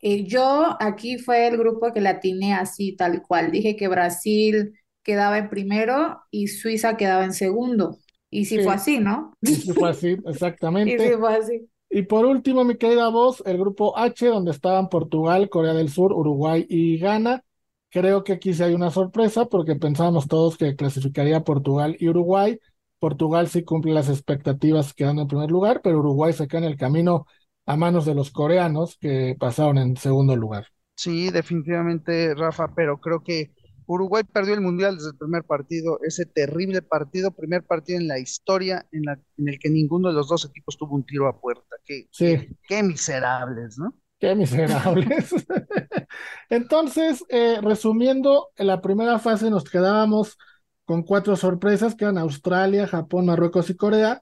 Eh, 0.00 0.24
yo 0.26 0.76
aquí 0.80 1.18
fue 1.18 1.46
el 1.48 1.56
grupo 1.56 1.92
que 1.92 2.00
la 2.02 2.10
atiné 2.10 2.52
así, 2.54 2.94
tal 2.94 3.22
cual. 3.22 3.50
Dije 3.50 3.74
que 3.76 3.88
Brasil 3.88 4.74
quedaba 5.02 5.38
en 5.38 5.48
primero 5.48 6.20
y 6.30 6.48
Suiza 6.48 6.96
quedaba 6.96 7.24
en 7.24 7.32
segundo. 7.32 7.98
Y 8.30 8.44
sí, 8.44 8.58
fue 8.58 8.74
así, 8.74 8.98
¿no? 8.98 9.32
Y 9.44 9.56
sí 9.56 9.72
fue 9.72 9.90
así, 9.90 10.16
exactamente. 10.26 10.94
Y 10.96 10.98
sí 10.98 11.12
fue 11.18 11.36
así. 11.36 11.70
Y 11.94 12.02
por 12.02 12.24
último, 12.26 12.64
mi 12.64 12.76
querida 12.76 13.08
voz, 13.08 13.42
el 13.46 13.56
grupo 13.56 13.96
H, 13.96 14.26
donde 14.26 14.50
estaban 14.50 14.88
Portugal, 14.88 15.48
Corea 15.48 15.74
del 15.74 15.90
Sur, 15.90 16.12
Uruguay 16.12 16.66
y 16.68 16.98
Ghana. 16.98 17.44
Creo 17.90 18.24
que 18.24 18.32
aquí 18.32 18.52
sí 18.52 18.62
hay 18.64 18.74
una 18.74 18.90
sorpresa 18.90 19.46
porque 19.46 19.76
pensábamos 19.76 20.26
todos 20.26 20.56
que 20.56 20.74
clasificaría 20.74 21.44
Portugal 21.44 21.96
y 22.00 22.08
Uruguay 22.08 22.58
Portugal 23.04 23.48
sí 23.48 23.64
cumple 23.64 23.92
las 23.92 24.08
expectativas 24.08 24.94
quedando 24.94 25.20
en 25.20 25.28
primer 25.28 25.50
lugar, 25.50 25.82
pero 25.84 25.98
Uruguay 25.98 26.32
se 26.32 26.48
queda 26.48 26.60
en 26.60 26.72
el 26.72 26.78
camino 26.78 27.26
a 27.66 27.76
manos 27.76 28.06
de 28.06 28.14
los 28.14 28.30
coreanos 28.30 28.96
que 28.98 29.36
pasaron 29.38 29.76
en 29.76 29.96
segundo 29.98 30.34
lugar. 30.36 30.68
Sí, 30.96 31.30
definitivamente, 31.30 32.34
Rafa, 32.34 32.68
pero 32.74 32.98
creo 32.98 33.22
que 33.22 33.50
Uruguay 33.86 34.22
perdió 34.24 34.54
el 34.54 34.60
Mundial 34.60 34.96
desde 34.96 35.10
el 35.10 35.16
primer 35.16 35.44
partido, 35.44 35.98
ese 36.02 36.26
terrible 36.26 36.82
partido, 36.82 37.30
primer 37.30 37.64
partido 37.64 37.98
en 37.98 38.08
la 38.08 38.18
historia 38.18 38.86
en, 38.92 39.02
la, 39.04 39.18
en 39.38 39.48
el 39.48 39.58
que 39.58 39.70
ninguno 39.70 40.08
de 40.08 40.14
los 40.14 40.28
dos 40.28 40.44
equipos 40.46 40.76
tuvo 40.76 40.94
un 40.94 41.04
tiro 41.04 41.28
a 41.28 41.40
puerta. 41.40 41.76
Qué, 41.84 42.08
Sí, 42.10 42.48
qué 42.66 42.82
miserables, 42.82 43.78
¿no? 43.78 43.94
qué 44.18 44.34
miserables. 44.34 45.34
Entonces, 46.48 47.24
eh, 47.28 47.58
resumiendo, 47.62 48.48
en 48.56 48.68
la 48.68 48.80
primera 48.80 49.18
fase 49.18 49.50
nos 49.50 49.64
quedábamos 49.64 50.38
con 50.84 51.02
cuatro 51.02 51.36
sorpresas, 51.36 51.94
que 51.94 52.04
eran 52.04 52.18
Australia, 52.18 52.86
Japón, 52.86 53.26
Marruecos 53.26 53.70
y 53.70 53.76
Corea, 53.76 54.20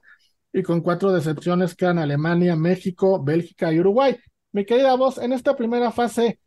y 0.51 0.63
con 0.63 0.81
cuatro 0.81 1.11
decepciones, 1.11 1.75
que 1.75 1.85
eran 1.85 1.99
Alemania, 1.99 2.55
México, 2.55 3.23
Bélgica 3.23 3.71
y 3.73 3.79
Uruguay. 3.79 4.17
Mi 4.51 4.65
querida 4.65 4.95
voz, 4.95 5.17
en 5.17 5.33
esta 5.33 5.55
primera 5.55 5.91
fase, 5.91 6.39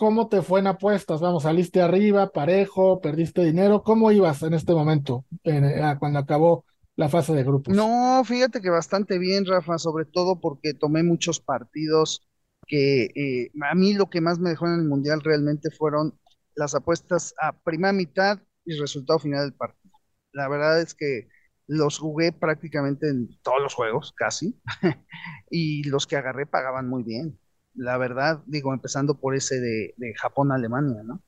¿cómo 0.00 0.28
te 0.28 0.42
fue 0.42 0.60
en 0.60 0.66
apuestas? 0.68 1.20
Vamos, 1.20 1.44
saliste 1.44 1.82
arriba, 1.82 2.30
parejo, 2.32 3.00
perdiste 3.00 3.44
dinero. 3.44 3.82
¿Cómo 3.84 4.10
ibas 4.12 4.42
en 4.42 4.54
este 4.54 4.74
momento, 4.74 5.26
en- 5.44 5.64
eh, 5.66 5.96
cuando 6.00 6.18
acabó 6.20 6.64
la 6.96 7.08
fase 7.10 7.34
de 7.34 7.44
grupos? 7.44 7.78
No, 7.78 8.22
fíjate 8.24 8.60
que 8.60 8.70
bastante 8.70 9.18
bien, 9.18 9.46
Rafa, 9.46 9.78
sobre 9.78 10.04
todo 10.04 10.40
porque 10.40 10.74
tomé 10.74 11.02
muchos 11.04 11.40
partidos 11.40 12.26
que 12.66 13.04
eh, 13.14 13.50
a 13.62 13.74
mí 13.74 13.94
lo 13.94 14.10
que 14.10 14.20
más 14.20 14.38
me 14.40 14.50
dejó 14.50 14.66
en 14.66 14.74
el 14.80 14.84
Mundial 14.88 15.20
realmente 15.22 15.70
fueron 15.70 16.18
las 16.54 16.74
apuestas 16.74 17.34
a 17.40 17.52
primera 17.62 17.92
mitad 17.92 18.40
y 18.64 18.78
resultado 18.78 19.18
final 19.20 19.42
del 19.44 19.54
partido. 19.54 19.92
La 20.32 20.48
verdad 20.48 20.80
es 20.80 20.94
que 20.94 21.28
los 21.68 21.98
jugué 21.98 22.32
prácticamente 22.32 23.08
en 23.08 23.28
todos 23.42 23.60
los 23.62 23.74
juegos, 23.74 24.12
casi, 24.16 24.60
y 25.50 25.84
los 25.88 26.06
que 26.08 26.16
agarré 26.16 26.46
pagaban 26.46 26.88
muy 26.88 27.04
bien. 27.04 27.38
La 27.74 27.96
verdad, 27.98 28.42
digo, 28.46 28.72
empezando 28.74 29.18
por 29.18 29.34
ese 29.36 29.60
de, 29.60 29.94
de 29.96 30.14
Japón-Alemania, 30.14 31.02
¿no? 31.04 31.22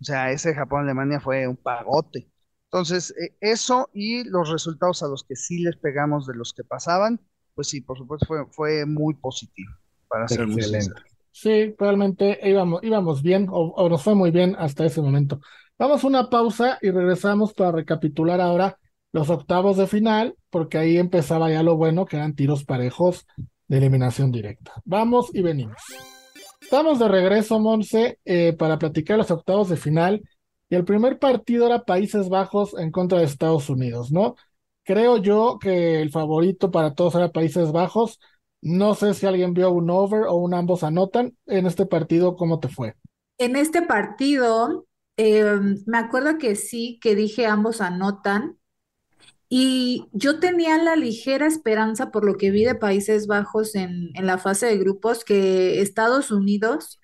O 0.00 0.04
sea, 0.04 0.30
ese 0.32 0.50
de 0.50 0.54
Japón-Alemania 0.56 1.20
fue 1.20 1.48
un 1.48 1.56
pagote. 1.56 2.30
Entonces, 2.66 3.12
eh, 3.18 3.36
eso 3.40 3.90
y 3.94 4.24
los 4.24 4.50
resultados 4.50 5.02
a 5.02 5.08
los 5.08 5.24
que 5.24 5.36
sí 5.36 5.58
les 5.62 5.76
pegamos 5.76 6.26
de 6.26 6.34
los 6.36 6.52
que 6.54 6.64
pasaban, 6.64 7.20
pues 7.54 7.68
sí, 7.68 7.80
por 7.82 7.98
supuesto, 7.98 8.26
fue, 8.26 8.46
fue 8.52 8.86
muy 8.86 9.14
positivo, 9.14 9.72
para 10.08 10.28
ser 10.28 10.48
muy 10.48 10.62
Excelente. 10.62 10.62
sincero. 10.62 11.02
Sí, 11.32 11.74
realmente 11.78 12.38
íbamos, 12.48 12.82
íbamos 12.82 13.22
bien, 13.22 13.48
o, 13.50 13.72
o 13.76 13.88
nos 13.88 14.02
fue 14.02 14.14
muy 14.14 14.30
bien 14.30 14.54
hasta 14.58 14.84
ese 14.86 15.02
momento. 15.02 15.40
Vamos 15.78 16.04
a 16.04 16.06
una 16.06 16.30
pausa 16.30 16.78
y 16.80 16.90
regresamos 16.90 17.52
para 17.54 17.72
recapitular 17.72 18.40
ahora 18.40 18.78
los 19.12 19.30
octavos 19.30 19.76
de 19.76 19.86
final, 19.86 20.36
porque 20.50 20.78
ahí 20.78 20.96
empezaba 20.98 21.50
ya 21.50 21.62
lo 21.62 21.76
bueno, 21.76 22.06
que 22.06 22.16
eran 22.16 22.34
tiros 22.34 22.64
parejos 22.64 23.26
eliminación 23.78 24.30
directa. 24.30 24.72
Vamos 24.84 25.30
y 25.34 25.42
venimos. 25.42 25.76
Estamos 26.60 26.98
de 26.98 27.08
regreso, 27.08 27.58
Monse, 27.60 28.18
eh, 28.24 28.54
para 28.54 28.78
platicar 28.78 29.18
los 29.18 29.30
octavos 29.30 29.68
de 29.68 29.76
final. 29.76 30.22
Y 30.70 30.76
el 30.76 30.84
primer 30.84 31.18
partido 31.18 31.66
era 31.66 31.84
Países 31.84 32.28
Bajos 32.28 32.74
en 32.78 32.90
contra 32.90 33.18
de 33.18 33.24
Estados 33.24 33.68
Unidos, 33.68 34.10
¿no? 34.10 34.34
Creo 34.82 35.18
yo 35.18 35.58
que 35.60 36.00
el 36.00 36.10
favorito 36.10 36.70
para 36.70 36.94
todos 36.94 37.14
era 37.14 37.32
Países 37.32 37.70
Bajos. 37.70 38.18
No 38.60 38.94
sé 38.94 39.14
si 39.14 39.26
alguien 39.26 39.54
vio 39.54 39.70
un 39.70 39.90
over 39.90 40.22
o 40.22 40.34
un 40.36 40.54
ambos 40.54 40.82
anotan. 40.82 41.36
En 41.46 41.66
este 41.66 41.86
partido, 41.86 42.36
¿cómo 42.36 42.60
te 42.60 42.68
fue? 42.68 42.94
En 43.38 43.56
este 43.56 43.82
partido, 43.82 44.86
eh, 45.16 45.60
me 45.86 45.98
acuerdo 45.98 46.38
que 46.38 46.54
sí, 46.54 46.98
que 47.02 47.14
dije 47.14 47.46
ambos 47.46 47.80
anotan. 47.80 48.58
Y 49.48 50.08
yo 50.12 50.40
tenía 50.40 50.78
la 50.78 50.96
ligera 50.96 51.46
esperanza, 51.46 52.10
por 52.10 52.24
lo 52.24 52.36
que 52.36 52.50
vi 52.50 52.64
de 52.64 52.74
Países 52.74 53.26
Bajos 53.26 53.74
en, 53.74 54.10
en 54.14 54.26
la 54.26 54.38
fase 54.38 54.66
de 54.66 54.78
grupos, 54.78 55.24
que 55.24 55.80
Estados 55.82 56.30
Unidos 56.30 57.00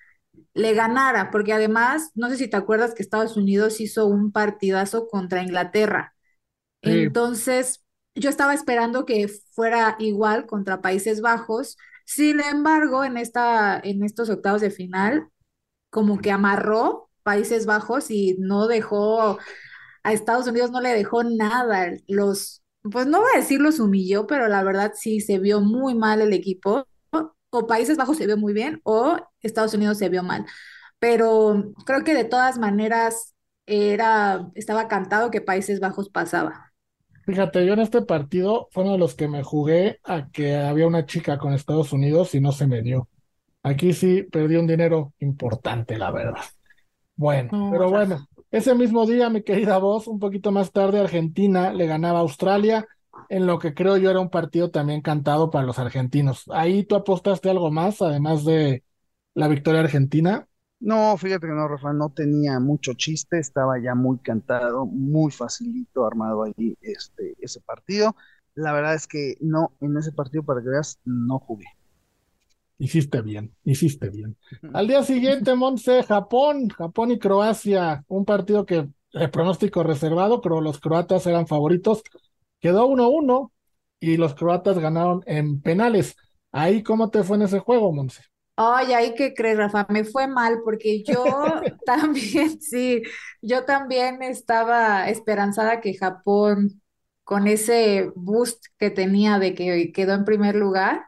le 0.53 0.73
ganara, 0.73 1.31
porque 1.31 1.53
además, 1.53 2.11
no 2.15 2.29
sé 2.29 2.37
si 2.37 2.49
te 2.49 2.57
acuerdas 2.57 2.93
que 2.93 3.03
Estados 3.03 3.37
Unidos 3.37 3.79
hizo 3.81 4.07
un 4.07 4.31
partidazo 4.31 5.07
contra 5.07 5.43
Inglaterra. 5.43 6.13
Sí, 6.83 6.91
Entonces, 6.91 7.83
yo 8.15 8.29
estaba 8.29 8.53
esperando 8.53 9.05
que 9.05 9.27
fuera 9.53 9.95
igual 9.99 10.45
contra 10.47 10.81
Países 10.81 11.21
Bajos. 11.21 11.77
Sin 12.05 12.41
embargo, 12.41 13.03
en 13.03 13.17
esta, 13.17 13.79
en 13.83 14.03
estos 14.03 14.29
octavos 14.29 14.61
de 14.61 14.71
final, 14.71 15.27
como 15.89 16.19
que 16.19 16.31
amarró 16.31 17.09
Países 17.23 17.65
Bajos 17.65 18.11
y 18.11 18.35
no 18.39 18.67
dejó 18.67 19.37
a 20.03 20.13
Estados 20.13 20.47
Unidos, 20.47 20.71
no 20.71 20.81
le 20.81 20.89
dejó 20.93 21.23
nada. 21.23 21.91
Los, 22.07 22.63
pues 22.83 23.07
no 23.07 23.19
voy 23.21 23.29
a 23.35 23.39
decir 23.39 23.61
los 23.61 23.79
humilló, 23.79 24.27
pero 24.27 24.47
la 24.47 24.63
verdad 24.63 24.93
sí 24.95 25.21
se 25.21 25.39
vio 25.39 25.61
muy 25.61 25.95
mal 25.95 26.21
el 26.21 26.33
equipo. 26.33 26.87
O 27.51 27.67
Países 27.67 27.97
Bajos 27.97 28.17
se 28.17 28.25
vio 28.27 28.37
muy 28.37 28.53
bien, 28.53 28.79
o 28.83 29.17
Estados 29.41 29.73
Unidos 29.73 29.97
se 29.97 30.09
vio 30.09 30.23
mal. 30.23 30.45
Pero 30.99 31.73
creo 31.85 32.03
que 32.03 32.13
de 32.15 32.25
todas 32.25 32.57
maneras 32.59 33.35
era, 33.65 34.49
estaba 34.55 34.87
cantado 34.87 35.31
que 35.31 35.41
Países 35.41 35.79
Bajos 35.81 36.09
pasaba. 36.09 36.73
fíjate, 37.25 37.65
yo 37.65 37.73
en 37.73 37.79
este 37.79 38.01
partido 38.01 38.67
fue 38.71 38.83
uno 38.83 38.93
de 38.93 38.97
los 38.99 39.15
que 39.15 39.27
me 39.27 39.43
jugué 39.43 39.99
a 40.03 40.29
que 40.31 40.55
había 40.55 40.87
una 40.87 41.05
chica 41.05 41.37
con 41.37 41.53
Estados 41.53 41.93
Unidos 41.93 42.35
y 42.35 42.41
no 42.41 42.51
se 42.51 42.67
me 42.67 42.81
dio. 42.81 43.09
Aquí 43.63 43.93
sí 43.93 44.23
perdí 44.23 44.57
un 44.57 44.67
dinero 44.67 45.13
importante, 45.19 45.97
la 45.97 46.11
verdad. 46.11 46.41
Bueno, 47.15 47.51
No, 47.51 47.59
pero 47.69 47.89
bueno, 47.91 48.27
ese 48.51 48.75
mismo 48.75 49.05
día, 49.05 49.29
mi 49.29 49.43
querida 49.43 49.77
voz, 49.77 50.07
un 50.07 50.19
poquito 50.19 50.51
más 50.51 50.71
tarde, 50.71 50.99
Argentina 50.99 51.73
le 51.73 51.87
ganaba 51.87 52.19
a 52.19 52.21
Australia, 52.21 52.87
en 53.29 53.45
lo 53.47 53.59
que 53.59 53.73
creo 53.73 53.97
yo 53.97 54.09
era 54.09 54.19
un 54.19 54.29
partido 54.29 54.71
también 54.71 55.01
cantado 55.01 55.49
para 55.49 55.65
los 55.65 55.79
argentinos. 55.79 56.45
Ahí 56.51 56.83
tú 56.83 56.95
apostaste 56.95 57.49
algo 57.49 57.71
más, 57.71 58.01
además 58.01 58.43
de 58.45 58.83
la 59.33 59.47
victoria 59.47 59.81
argentina. 59.81 60.47
No, 60.79 61.15
fíjate 61.17 61.47
que 61.47 61.53
no, 61.53 61.67
Rafa, 61.67 61.93
no 61.93 62.11
tenía 62.11 62.59
mucho 62.59 62.93
chiste, 62.95 63.39
estaba 63.39 63.79
ya 63.81 63.93
muy 63.95 64.17
cantado, 64.19 64.85
muy 64.85 65.31
facilito 65.31 66.05
armado 66.05 66.43
ahí 66.43 66.75
este, 66.81 67.35
ese 67.39 67.61
partido. 67.61 68.15
La 68.55 68.73
verdad 68.73 68.95
es 68.95 69.07
que 69.07 69.35
no, 69.39 69.73
en 69.79 69.95
ese 69.97 70.11
partido, 70.11 70.43
para 70.43 70.61
que 70.61 70.69
veas, 70.69 70.99
no 71.05 71.39
jugué. 71.39 71.65
Hiciste 72.81 73.21
bien, 73.21 73.55
hiciste 73.63 74.09
bien. 74.09 74.35
Al 74.73 74.87
día 74.87 75.03
siguiente, 75.03 75.53
Monse, 75.53 76.01
Japón, 76.01 76.67
Japón 76.69 77.11
y 77.11 77.19
Croacia, 77.19 78.03
un 78.07 78.25
partido 78.25 78.65
que 78.65 78.87
el 79.11 79.29
pronóstico 79.29 79.83
reservado, 79.83 80.41
pero 80.41 80.61
los 80.61 80.79
croatas 80.79 81.27
eran 81.27 81.45
favoritos. 81.45 82.01
Quedó 82.59 82.87
1-1 82.87 83.51
y 83.99 84.17
los 84.17 84.33
croatas 84.33 84.79
ganaron 84.79 85.21
en 85.27 85.61
penales. 85.61 86.15
Ahí, 86.51 86.81
¿cómo 86.81 87.11
te 87.11 87.21
fue 87.23 87.37
en 87.37 87.43
ese 87.43 87.59
juego, 87.59 87.91
Monse? 87.93 88.23
Ay, 88.55 88.93
ahí 88.93 89.15
qué 89.15 89.33
crees, 89.33 89.57
Rafa, 89.57 89.85
me 89.89 90.03
fue 90.03 90.27
mal 90.27 90.59
porque 90.63 91.03
yo 91.03 91.61
también, 91.85 92.61
sí, 92.61 93.01
yo 93.41 93.65
también 93.65 94.21
estaba 94.23 95.07
esperanzada 95.09 95.81
que 95.81 95.95
Japón, 95.95 96.81
con 97.23 97.47
ese 97.47 98.11
boost 98.15 98.65
que 98.77 98.89
tenía 98.91 99.39
de 99.39 99.55
que 99.55 99.91
quedó 99.93 100.13
en 100.13 100.25
primer 100.25 100.55
lugar, 100.55 101.05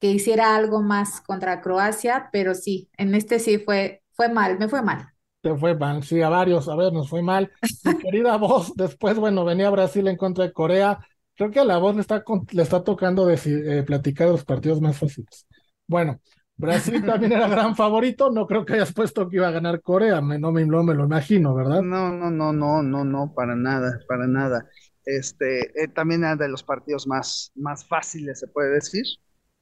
que 0.00 0.08
hiciera 0.10 0.56
algo 0.56 0.82
más 0.82 1.20
contra 1.22 1.60
Croacia, 1.60 2.28
pero 2.32 2.54
sí, 2.54 2.90
en 2.98 3.14
este 3.14 3.38
sí 3.40 3.58
fue, 3.58 4.02
fue 4.14 4.28
mal, 4.28 4.58
me 4.58 4.68
fue 4.68 4.82
mal. 4.82 5.08
Te 5.40 5.54
fue 5.56 5.76
mal, 5.76 6.02
sí, 6.02 6.20
a 6.20 6.28
varios, 6.28 6.68
a 6.68 6.74
ver, 6.76 6.92
nos 6.92 7.08
fue 7.08 7.22
mal. 7.22 7.52
Mi 7.82 7.94
querida 7.96 8.36
voz, 8.36 8.74
después, 8.74 9.16
bueno, 9.18 9.44
venía 9.44 9.70
Brasil 9.70 10.06
en 10.08 10.16
contra 10.16 10.44
de 10.44 10.52
Corea. 10.52 10.98
Creo 11.36 11.50
que 11.52 11.60
a 11.60 11.64
la 11.64 11.78
voz 11.78 11.94
le 11.94 12.00
está, 12.00 12.24
con- 12.24 12.44
le 12.50 12.62
está 12.62 12.82
tocando 12.82 13.28
deci- 13.30 13.62
eh, 13.80 13.82
platicar 13.84 14.28
los 14.28 14.44
partidos 14.44 14.80
más 14.80 14.98
fáciles. 14.98 15.46
Bueno, 15.86 16.20
Brasil 16.56 17.04
también 17.04 17.32
era 17.32 17.46
gran 17.48 17.76
favorito, 17.76 18.30
no 18.32 18.46
creo 18.48 18.64
que 18.64 18.74
hayas 18.74 18.92
puesto 18.92 19.28
que 19.28 19.36
iba 19.36 19.46
a 19.48 19.50
ganar 19.52 19.80
Corea, 19.80 20.20
me- 20.20 20.38
no 20.40 20.50
me, 20.50 20.66
no 20.66 20.82
me 20.82 20.94
lo 20.94 21.04
imagino, 21.04 21.54
¿verdad? 21.54 21.86
No, 21.90 22.10
no, 22.12 22.30
no, 22.30 22.52
no, 22.52 22.82
no, 22.82 23.04
no, 23.04 23.32
para 23.34 23.54
nada, 23.54 24.00
para 24.08 24.26
nada. 24.26 24.68
Este, 25.04 25.82
eh, 25.82 25.88
también 25.88 26.24
era 26.24 26.36
de 26.36 26.48
los 26.48 26.62
partidos 26.64 27.06
más, 27.06 27.52
más 27.54 27.86
fáciles, 27.86 28.40
se 28.40 28.48
puede 28.48 28.70
decir. 28.74 29.04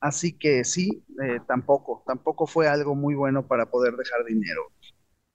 Así 0.00 0.32
que 0.38 0.64
sí, 0.64 1.04
eh, 1.22 1.40
tampoco, 1.46 2.02
tampoco 2.06 2.46
fue 2.46 2.68
algo 2.68 2.94
muy 2.94 3.14
bueno 3.14 3.46
para 3.46 3.66
poder 3.66 3.94
dejar 3.96 4.24
dinero. 4.24 4.62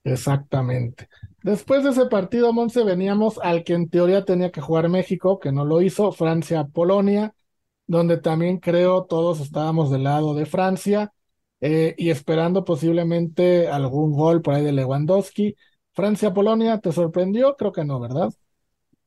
Exactamente. 0.03 1.07
Después 1.43 1.83
de 1.83 1.91
ese 1.91 2.05
partido, 2.07 2.53
Monse, 2.53 2.83
veníamos 2.83 3.39
al 3.39 3.63
que 3.63 3.73
en 3.73 3.89
teoría 3.89 4.25
tenía 4.25 4.51
que 4.51 4.61
jugar 4.61 4.89
México, 4.89 5.39
que 5.39 5.51
no 5.51 5.63
lo 5.65 5.81
hizo, 5.81 6.11
Francia-Polonia, 6.11 7.35
donde 7.87 8.17
también 8.17 8.59
creo 8.59 9.05
todos 9.05 9.39
estábamos 9.41 9.91
del 9.91 10.03
lado 10.03 10.33
de 10.35 10.45
Francia 10.45 11.13
eh, 11.61 11.95
y 11.97 12.09
esperando 12.09 12.63
posiblemente 12.65 13.67
algún 13.67 14.13
gol 14.13 14.41
por 14.41 14.55
ahí 14.55 14.63
de 14.63 14.71
Lewandowski. 14.71 15.55
Francia-Polonia, 15.93 16.79
¿te 16.79 16.91
sorprendió? 16.91 17.55
Creo 17.57 17.71
que 17.71 17.85
no, 17.85 17.99
¿verdad? 17.99 18.29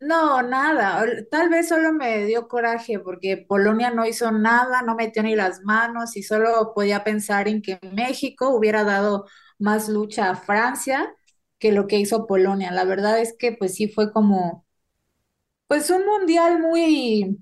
No, 0.06 0.42
nada, 0.42 1.02
tal 1.30 1.48
vez 1.48 1.68
solo 1.68 1.92
me 1.92 2.26
dio 2.26 2.46
coraje 2.48 2.98
porque 2.98 3.38
Polonia 3.38 3.90
no 3.90 4.04
hizo 4.04 4.30
nada, 4.32 4.82
no 4.82 4.94
metió 4.96 5.22
ni 5.22 5.34
las 5.34 5.62
manos 5.62 6.16
y 6.16 6.22
solo 6.22 6.72
podía 6.74 7.04
pensar 7.04 7.48
en 7.48 7.62
que 7.62 7.78
México 7.92 8.50
hubiera 8.50 8.84
dado 8.84 9.26
más 9.58 9.88
lucha 9.88 10.30
a 10.30 10.34
Francia 10.36 11.14
que 11.58 11.72
lo 11.72 11.86
que 11.86 11.98
hizo 11.98 12.26
Polonia. 12.26 12.70
La 12.70 12.84
verdad 12.84 13.18
es 13.20 13.34
que 13.38 13.52
pues 13.52 13.74
sí 13.76 13.88
fue 13.88 14.12
como, 14.12 14.66
pues 15.66 15.90
un 15.90 16.04
mundial 16.06 16.60
muy, 16.60 17.38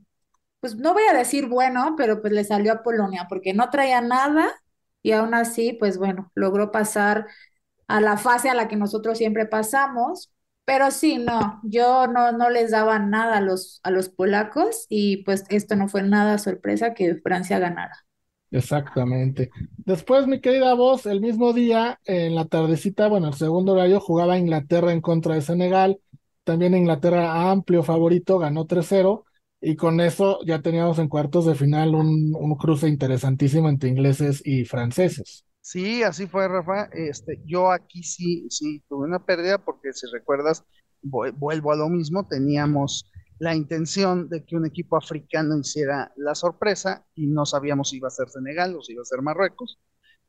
pues 0.60 0.76
no 0.76 0.94
voy 0.94 1.04
a 1.04 1.14
decir 1.14 1.48
bueno, 1.48 1.94
pero 1.96 2.20
pues 2.22 2.32
le 2.32 2.44
salió 2.44 2.72
a 2.74 2.82
Polonia 2.82 3.26
porque 3.28 3.54
no 3.54 3.70
traía 3.70 4.00
nada 4.02 4.52
y 5.02 5.12
aún 5.12 5.34
así, 5.34 5.74
pues 5.74 5.98
bueno, 5.98 6.32
logró 6.34 6.72
pasar 6.72 7.26
a 7.88 8.00
la 8.00 8.16
fase 8.18 8.50
a 8.50 8.54
la 8.54 8.68
que 8.68 8.76
nosotros 8.76 9.18
siempre 9.18 9.46
pasamos. 9.46 10.32
Pero 10.64 10.90
sí, 10.90 11.18
no, 11.18 11.60
yo 11.64 12.06
no, 12.06 12.32
no 12.32 12.48
les 12.50 12.70
daba 12.70 12.98
nada 12.98 13.38
a 13.38 13.40
los, 13.40 13.80
a 13.82 13.90
los 13.90 14.08
polacos 14.08 14.86
y 14.88 15.18
pues 15.24 15.44
esto 15.50 15.76
no 15.76 15.88
fue 15.88 16.02
nada 16.02 16.38
sorpresa 16.38 16.94
que 16.94 17.16
Francia 17.16 17.58
ganara. 17.58 17.94
Exactamente. 18.50 19.50
Después, 19.78 20.26
mi 20.26 20.40
querida 20.40 20.74
voz, 20.74 21.06
el 21.06 21.20
mismo 21.22 21.52
día, 21.54 21.98
en 22.04 22.34
la 22.34 22.44
tardecita, 22.44 23.08
bueno, 23.08 23.28
el 23.28 23.34
segundo 23.34 23.72
horario, 23.72 23.98
jugaba 23.98 24.36
Inglaterra 24.38 24.92
en 24.92 25.00
contra 25.00 25.34
de 25.34 25.40
Senegal. 25.42 26.00
También 26.44 26.74
Inglaterra, 26.74 27.50
amplio 27.50 27.82
favorito, 27.82 28.38
ganó 28.38 28.66
3-0. 28.66 29.24
Y 29.60 29.76
con 29.76 30.00
eso 30.00 30.40
ya 30.44 30.60
teníamos 30.60 30.98
en 30.98 31.08
cuartos 31.08 31.46
de 31.46 31.54
final 31.54 31.94
un, 31.94 32.34
un 32.34 32.54
cruce 32.56 32.88
interesantísimo 32.88 33.68
entre 33.70 33.88
ingleses 33.90 34.42
y 34.44 34.64
franceses. 34.66 35.44
Sí, 35.62 36.02
así 36.02 36.26
fue, 36.26 36.48
Rafa. 36.48 36.84
Este, 36.92 37.40
yo 37.46 37.70
aquí 37.70 38.02
sí, 38.02 38.46
sí 38.50 38.82
tuve 38.88 39.06
una 39.06 39.24
pérdida 39.24 39.58
porque 39.64 39.92
si 39.92 40.06
recuerdas, 40.12 40.64
vuelvo 41.02 41.72
a 41.72 41.76
lo 41.76 41.88
mismo, 41.88 42.26
teníamos 42.26 43.10
la 43.38 43.54
intención 43.54 44.28
de 44.28 44.44
que 44.44 44.56
un 44.56 44.66
equipo 44.66 44.96
africano 44.96 45.58
hiciera 45.58 46.12
la 46.16 46.34
sorpresa 46.34 47.06
y 47.14 47.26
no 47.28 47.46
sabíamos 47.46 47.90
si 47.90 47.96
iba 47.98 48.08
a 48.08 48.10
ser 48.10 48.28
Senegal 48.28 48.76
o 48.76 48.82
si 48.82 48.92
iba 48.92 49.02
a 49.02 49.04
ser 49.04 49.22
Marruecos. 49.22 49.80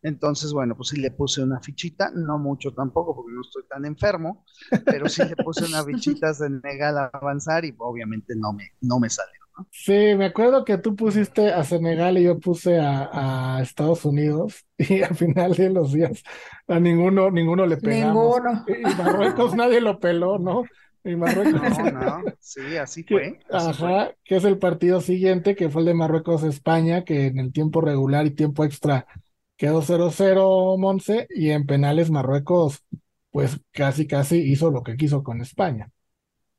Entonces, 0.04 0.54
bueno, 0.54 0.76
pues 0.78 0.90
sí 0.90 0.98
le 1.00 1.12
puse 1.12 1.42
una 1.44 1.62
fichita, 1.62 2.12
no 2.14 2.38
mucho 2.38 2.74
tampoco 2.74 3.16
porque 3.16 3.34
no 3.34 3.42
estoy 3.42 3.64
tan 3.70 3.86
enfermo, 3.86 4.46
pero 4.86 5.10
sí 5.10 5.24
le 5.26 5.36
puse 5.38 5.66
una 5.66 5.84
fichita 5.86 6.30
a 6.30 6.34
Senegal 6.36 6.98
a 6.98 7.06
avanzar 7.14 7.66
y 7.66 7.74
obviamente 7.80 8.36
no 8.36 8.54
me, 8.54 8.72
no 8.82 9.00
me 9.00 9.10
salió. 9.10 9.43
Sí, 9.70 10.16
me 10.16 10.26
acuerdo 10.26 10.66
que 10.66 10.78
tú 10.78 10.96
pusiste 10.96 11.52
a 11.52 11.64
Senegal 11.64 12.18
y 12.18 12.24
yo 12.24 12.40
puse 12.40 12.80
a, 12.80 13.58
a, 13.58 13.62
Estados 13.62 14.04
Unidos 14.06 14.66
y 14.78 15.02
al 15.02 15.16
final 15.16 15.54
de 15.54 15.70
los 15.70 15.94
días 15.94 16.24
a 16.68 16.80
ninguno, 16.80 17.30
ninguno 17.30 17.66
le 17.66 17.78
pegamos. 17.78 18.42
Ninguno. 18.42 18.66
Y 18.68 18.82
Marruecos 18.96 19.56
nadie 19.56 19.82
lo 19.82 20.00
peló, 20.00 20.40
¿no? 20.40 20.64
Y 21.04 21.16
Marruecos. 21.16 21.78
No, 21.78 21.92
no, 21.92 22.24
sí, 22.40 22.78
así 22.78 23.04
fue. 23.04 23.40
Así 23.50 23.70
ajá, 23.70 24.06
fue. 24.06 24.18
que 24.24 24.36
es 24.38 24.44
el 24.46 24.58
partido 24.58 25.02
siguiente, 25.02 25.56
que 25.56 25.70
fue 25.70 25.82
el 25.82 25.88
de 25.88 25.94
Marruecos-España, 25.94 27.04
que 27.04 27.28
en 27.28 27.40
el 27.40 27.52
tiempo 27.52 27.82
regular 27.82 28.26
y 28.26 28.32
tiempo 28.32 28.64
extra 28.64 29.06
quedó 29.58 29.82
0-0 29.82 30.78
Monse, 30.78 31.28
y 31.30 31.52
en 31.52 31.66
penales 31.66 32.10
Marruecos, 32.10 32.84
pues 33.32 33.60
casi, 33.72 34.08
casi 34.08 34.38
hizo 34.38 34.72
lo 34.72 34.84
que 34.84 34.96
quiso 34.96 35.24
con 35.24 35.42
España. 35.42 35.92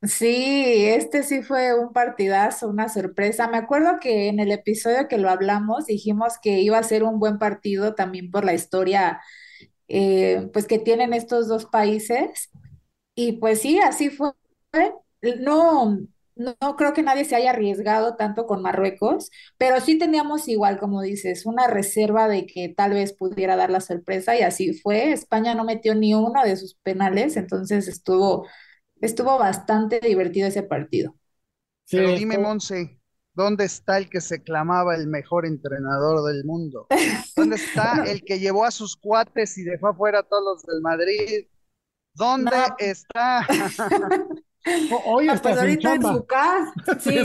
Sí, 0.06 0.84
este 0.86 1.22
sí 1.22 1.42
fue 1.42 1.78
un 1.78 1.92
partidazo, 1.92 2.68
una 2.68 2.88
sorpresa. 2.90 3.48
Me 3.48 3.56
acuerdo 3.56 3.98
que 4.00 4.28
en 4.28 4.38
el 4.38 4.50
episodio 4.52 5.08
que 5.08 5.16
lo 5.18 5.30
hablamos 5.30 5.86
dijimos 5.86 6.34
que 6.42 6.60
iba 6.60 6.76
a 6.78 6.82
ser 6.82 7.04
un 7.04 7.18
buen 7.18 7.38
partido 7.38 7.94
también 7.94 8.30
por 8.30 8.44
la 8.44 8.52
historia 8.54 9.20
eh, 9.88 10.48
pues 10.52 10.66
que 10.66 10.78
tienen 10.78 11.14
estos 11.14 11.48
dos 11.48 11.66
países. 11.66 12.50
Y 13.16 13.34
pues 13.34 13.60
sí, 13.62 13.80
así 13.80 14.10
fue. 14.10 14.32
No, 15.40 15.98
no 16.36 16.56
creo 16.76 16.92
que 16.92 17.02
nadie 17.02 17.24
se 17.24 17.36
haya 17.36 17.50
arriesgado 17.50 18.16
tanto 18.16 18.46
con 18.46 18.62
Marruecos, 18.62 19.30
pero 19.58 19.80
sí 19.80 19.98
teníamos 19.98 20.48
igual, 20.48 20.78
como 20.78 21.00
dices, 21.02 21.46
una 21.46 21.66
reserva 21.68 22.28
de 22.28 22.46
que 22.46 22.68
tal 22.68 22.92
vez 22.92 23.12
pudiera 23.14 23.56
dar 23.56 23.70
la 23.70 23.80
sorpresa 23.80 24.36
y 24.36 24.42
así 24.42 24.74
fue. 24.74 25.12
España 25.12 25.54
no 25.54 25.64
metió 25.64 25.94
ni 25.94 26.14
uno 26.14 26.42
de 26.44 26.56
sus 26.56 26.74
penales, 26.76 27.36
entonces 27.36 27.88
estuvo, 27.88 28.46
estuvo 29.04 29.38
bastante 29.38 30.00
divertido 30.00 30.48
ese 30.48 30.62
partido. 30.62 31.14
Sí, 31.84 31.96
pero 31.98 32.12
dime, 32.12 32.38
Monse, 32.38 33.00
¿dónde 33.34 33.64
está 33.64 33.98
el 33.98 34.08
que 34.08 34.20
se 34.20 34.42
clamaba 34.42 34.94
el 34.94 35.06
mejor 35.06 35.46
entrenador 35.46 36.24
del 36.32 36.44
mundo? 36.44 36.86
¿Dónde 37.36 37.56
está 37.56 38.04
el 38.06 38.24
que 38.24 38.38
llevó 38.38 38.64
a 38.64 38.70
sus 38.70 38.96
cuates 38.96 39.58
y 39.58 39.64
dejó 39.64 39.88
afuera 39.88 40.20
a 40.20 40.22
todos 40.22 40.42
los 40.44 40.62
del 40.62 40.80
Madrid? 40.80 41.46
¿Dónde 42.14 42.56
no. 42.56 42.76
está? 42.78 43.46
Hoy 45.04 45.28
está 45.28 45.50
pues 45.50 45.58
ahorita 45.58 45.94
en 45.94 46.02
su 46.02 46.26
casa. 46.26 46.72
Sí, 47.00 47.18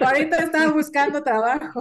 ahorita 0.00 0.36
está 0.38 0.70
buscando 0.70 1.22
trabajo. 1.22 1.80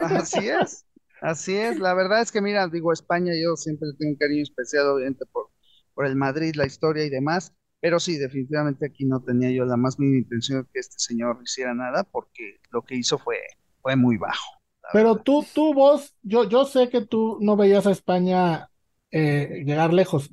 Así 0.00 0.48
es, 0.48 0.86
así 1.20 1.56
es. 1.56 1.80
La 1.80 1.94
verdad 1.94 2.22
es 2.22 2.30
que, 2.30 2.40
mira, 2.40 2.68
digo, 2.68 2.92
España, 2.92 3.32
yo 3.34 3.56
siempre 3.56 3.88
tengo 3.98 4.12
un 4.12 4.16
cariño 4.16 4.42
especial, 4.42 4.86
obviamente, 4.86 5.26
por, 5.26 5.50
por 5.94 6.06
el 6.06 6.14
Madrid, 6.14 6.54
la 6.54 6.66
historia 6.66 7.04
y 7.04 7.10
demás. 7.10 7.52
Pero 7.80 7.98
sí, 7.98 8.18
definitivamente 8.18 8.86
aquí 8.86 9.06
no 9.06 9.22
tenía 9.22 9.50
yo 9.50 9.64
la 9.64 9.76
más 9.76 9.98
mínima 9.98 10.18
intención 10.18 10.62
de 10.62 10.68
que 10.72 10.80
este 10.80 10.98
señor 10.98 11.38
hiciera 11.42 11.74
nada, 11.74 12.04
porque 12.04 12.60
lo 12.70 12.82
que 12.82 12.96
hizo 12.96 13.18
fue, 13.18 13.38
fue 13.80 13.96
muy 13.96 14.18
bajo. 14.18 14.60
Pero 14.92 15.16
tú, 15.16 15.44
tú, 15.54 15.72
vos, 15.72 16.14
yo, 16.22 16.44
yo 16.48 16.64
sé 16.64 16.88
que 16.88 17.00
tú 17.00 17.38
no 17.40 17.56
veías 17.56 17.86
a 17.86 17.92
España 17.92 18.68
eh, 19.10 19.62
llegar 19.64 19.92
lejos, 19.92 20.30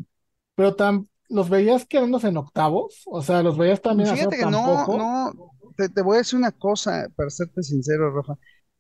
pero 0.56 0.76
tan, 0.76 1.08
¿los 1.30 1.50
veías 1.50 1.86
quedándose 1.86 2.28
en 2.28 2.38
octavos? 2.38 3.04
O 3.06 3.22
sea, 3.22 3.44
¿los 3.44 3.58
veías 3.58 3.82
también 3.82 4.10
Fíjate 4.10 4.38
que 4.38 4.46
no, 4.46 4.86
no, 4.88 5.54
te, 5.78 5.90
te, 5.90 6.02
voy 6.02 6.16
a 6.16 6.18
decir 6.20 6.40
una 6.40 6.52
cosa, 6.52 7.08
para 7.16 7.30
serte 7.30 7.64
sincero, 7.64 8.12
Rafa. 8.14 8.34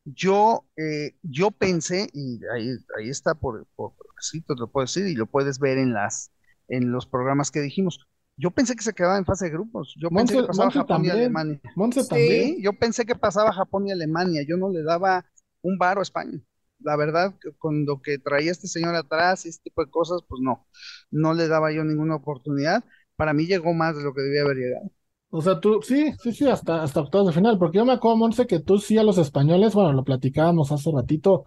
Yo, 0.04 0.66
eh, 0.78 1.16
yo 1.22 1.52
pensé, 1.52 2.10
y 2.14 2.40
ahí, 2.54 2.70
ahí 2.98 3.10
está 3.10 3.36
por, 3.36 3.68
por, 3.76 3.94
sí, 4.20 4.42
te 4.42 4.56
lo 4.56 4.70
puedo 4.72 4.86
decir, 4.86 5.06
y 5.06 5.16
lo 5.16 5.28
puedes 5.28 5.60
ver 5.60 5.78
en 5.78 5.94
las, 5.94 6.32
en 6.68 6.92
los 6.92 7.06
programas 7.06 7.52
que 7.52 7.62
dijimos. 7.62 8.08
Yo 8.38 8.52
pensé 8.52 8.76
que 8.76 8.84
se 8.84 8.94
quedaba 8.94 9.18
en 9.18 9.26
fase 9.26 9.46
de 9.46 9.52
grupos. 9.52 9.96
Yo 10.00 10.12
pensé 10.12 10.38
que 10.38 10.44
pasaba 10.44 10.72
Japón 10.72 10.88
también. 10.88 11.06
y 11.06 11.10
Alemania. 11.10 11.60
Monse 11.76 12.06
Sí, 12.10 12.10
también. 12.10 12.62
yo 12.62 12.74
pensé 12.74 13.06
que 13.06 13.16
pasaba 13.16 13.52
Japón 13.54 13.88
y 13.88 13.92
Alemania. 13.92 14.44
Yo 14.48 14.58
no 14.58 14.70
le 14.70 14.84
daba 14.84 15.26
un 15.62 15.78
varo 15.78 16.02
a 16.02 16.04
España. 16.04 16.40
La 16.80 16.96
verdad, 16.96 17.36
con 17.58 17.86
lo 17.86 18.02
que 18.02 18.20
traía 18.20 18.52
este 18.52 18.68
señor 18.68 18.96
atrás 18.96 19.46
y 19.46 19.50
este 19.50 19.64
tipo 19.64 19.84
de 19.84 19.90
cosas, 19.92 20.22
pues 20.28 20.42
no, 20.42 20.68
no 21.12 21.34
le 21.34 21.48
daba 21.48 21.72
yo 21.72 21.84
ninguna 21.84 22.16
oportunidad. 22.16 22.84
Para 23.16 23.34
mí 23.34 23.48
llegó 23.48 23.74
más 23.74 23.98
de 23.98 24.04
lo 24.04 24.14
que 24.14 24.22
debía 24.22 24.44
haber 24.44 24.58
llegado. 24.58 24.92
O 25.30 25.42
sea, 25.42 25.60
tú, 25.60 25.82
sí, 25.82 26.14
sí, 26.22 26.32
sí, 26.34 26.48
hasta, 26.48 26.84
hasta 26.84 27.02
octavos 27.02 27.28
de 27.28 27.34
final, 27.34 27.58
porque 27.60 27.78
yo 27.78 27.86
me 27.86 27.94
acuerdo, 27.94 28.18
Monse, 28.18 28.48
que 28.48 28.60
tú 28.62 28.78
sí 28.80 28.98
a 28.98 29.04
los 29.04 29.18
españoles, 29.18 29.74
bueno, 29.74 29.92
lo 29.94 30.04
platicábamos 30.06 30.72
hace 30.72 30.90
ratito, 30.92 31.46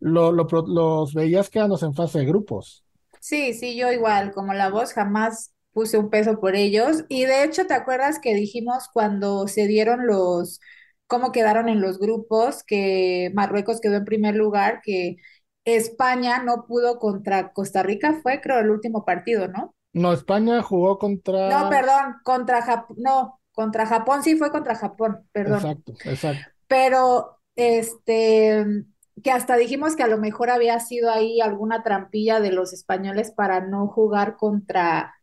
lo, 0.00 0.32
lo, 0.32 0.46
los 0.66 1.14
veías 1.14 1.48
quedándose 1.50 1.86
en 1.86 1.94
fase 1.94 2.20
de 2.20 2.26
grupos. 2.26 2.84
Sí, 3.20 3.52
sí, 3.54 3.76
yo 3.76 3.90
igual, 3.92 4.32
como 4.32 4.54
la 4.54 4.70
voz 4.70 4.92
jamás 4.94 5.52
puse 5.72 5.98
un 5.98 6.10
peso 6.10 6.40
por 6.40 6.56
ellos. 6.56 7.04
Y 7.08 7.24
de 7.24 7.44
hecho, 7.44 7.66
¿te 7.66 7.74
acuerdas 7.74 8.18
que 8.20 8.34
dijimos 8.34 8.88
cuando 8.92 9.48
se 9.48 9.66
dieron 9.66 10.06
los, 10.06 10.60
cómo 11.06 11.32
quedaron 11.32 11.68
en 11.68 11.80
los 11.80 11.98
grupos, 11.98 12.62
que 12.64 13.30
Marruecos 13.34 13.80
quedó 13.80 13.96
en 13.96 14.04
primer 14.04 14.36
lugar, 14.36 14.80
que 14.82 15.16
España 15.64 16.42
no 16.42 16.66
pudo 16.66 16.98
contra 16.98 17.52
Costa 17.52 17.82
Rica, 17.82 18.20
fue 18.22 18.40
creo 18.40 18.58
el 18.60 18.70
último 18.70 19.04
partido, 19.04 19.48
¿no? 19.48 19.74
No, 19.92 20.12
España 20.12 20.62
jugó 20.62 20.98
No, 21.44 21.68
contra... 21.68 21.68
perdón, 21.68 22.16
contra 22.24 22.62
Japón, 22.62 22.96
no, 23.00 23.40
contra 23.52 23.86
Japón, 23.86 24.22
sí 24.22 24.36
fue 24.36 24.50
contra 24.50 24.74
Japón, 24.76 25.26
perdón. 25.32 25.66
Exacto, 25.66 25.92
exacto. 26.04 26.50
Pero, 26.68 27.40
este, 27.56 28.64
que 29.22 29.30
hasta 29.32 29.56
dijimos 29.56 29.96
que 29.96 30.02
a 30.02 30.08
lo 30.08 30.18
mejor 30.18 30.50
había 30.50 30.78
sido 30.80 31.10
ahí 31.10 31.40
alguna 31.40 31.82
trampilla 31.82 32.40
de 32.40 32.52
los 32.52 32.72
españoles 32.72 33.32
para 33.32 33.60
no 33.60 33.88
jugar 33.88 34.36
contra, 34.36 35.14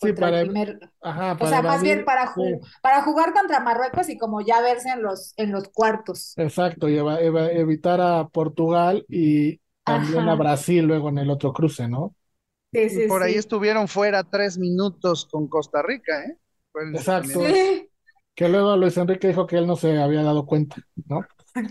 contra 0.00 0.28
el 0.28 0.34
para, 0.34 0.38
primer, 0.38 0.78
ajá, 1.02 1.36
o 1.38 1.40
para 1.40 1.46
sea, 1.46 1.62
más 1.62 1.82
bien 1.82 2.04
para, 2.04 2.34
sí, 2.34 2.40
para 2.82 3.02
jugar 3.02 3.32
contra 3.34 3.60
Marruecos 3.60 4.08
y 4.08 4.18
como 4.18 4.40
ya 4.40 4.60
verse 4.60 4.90
en 4.90 5.02
los, 5.02 5.34
en 5.36 5.52
los 5.52 5.68
cuartos. 5.68 6.34
exacto, 6.36 6.88
y 6.88 6.96
eva- 6.98 7.20
eva- 7.20 7.50
evitar 7.52 8.00
a 8.00 8.28
Portugal 8.28 9.04
y 9.08 9.60
también 9.84 10.28
a 10.28 10.34
Brasil 10.36 10.84
luego 10.84 11.08
en 11.08 11.18
el 11.18 11.30
otro 11.30 11.52
cruce, 11.52 11.88
¿no? 11.88 12.14
sí, 12.72 12.88
Y 12.88 12.90
sí, 12.90 13.00
por 13.02 13.22
ahí 13.22 13.34
estuvieron 13.34 13.88
fuera 13.88 14.24
tres 14.24 14.58
minutos 14.58 15.26
con 15.30 15.48
Costa 15.48 15.82
Rica, 15.82 16.24
¿eh? 16.24 16.38
Exacto. 16.92 17.38
Sí, 17.38 17.88
que 18.34 18.48
luego 18.48 18.76
Luis 18.76 18.96
Enrique 18.98 19.28
dijo 19.28 19.46
que 19.46 19.56
él 19.58 19.66
no 19.66 19.76
se 19.76 19.98
había 20.00 20.22
dado 20.22 20.46
cuenta, 20.46 20.76
¿no? 21.06 21.26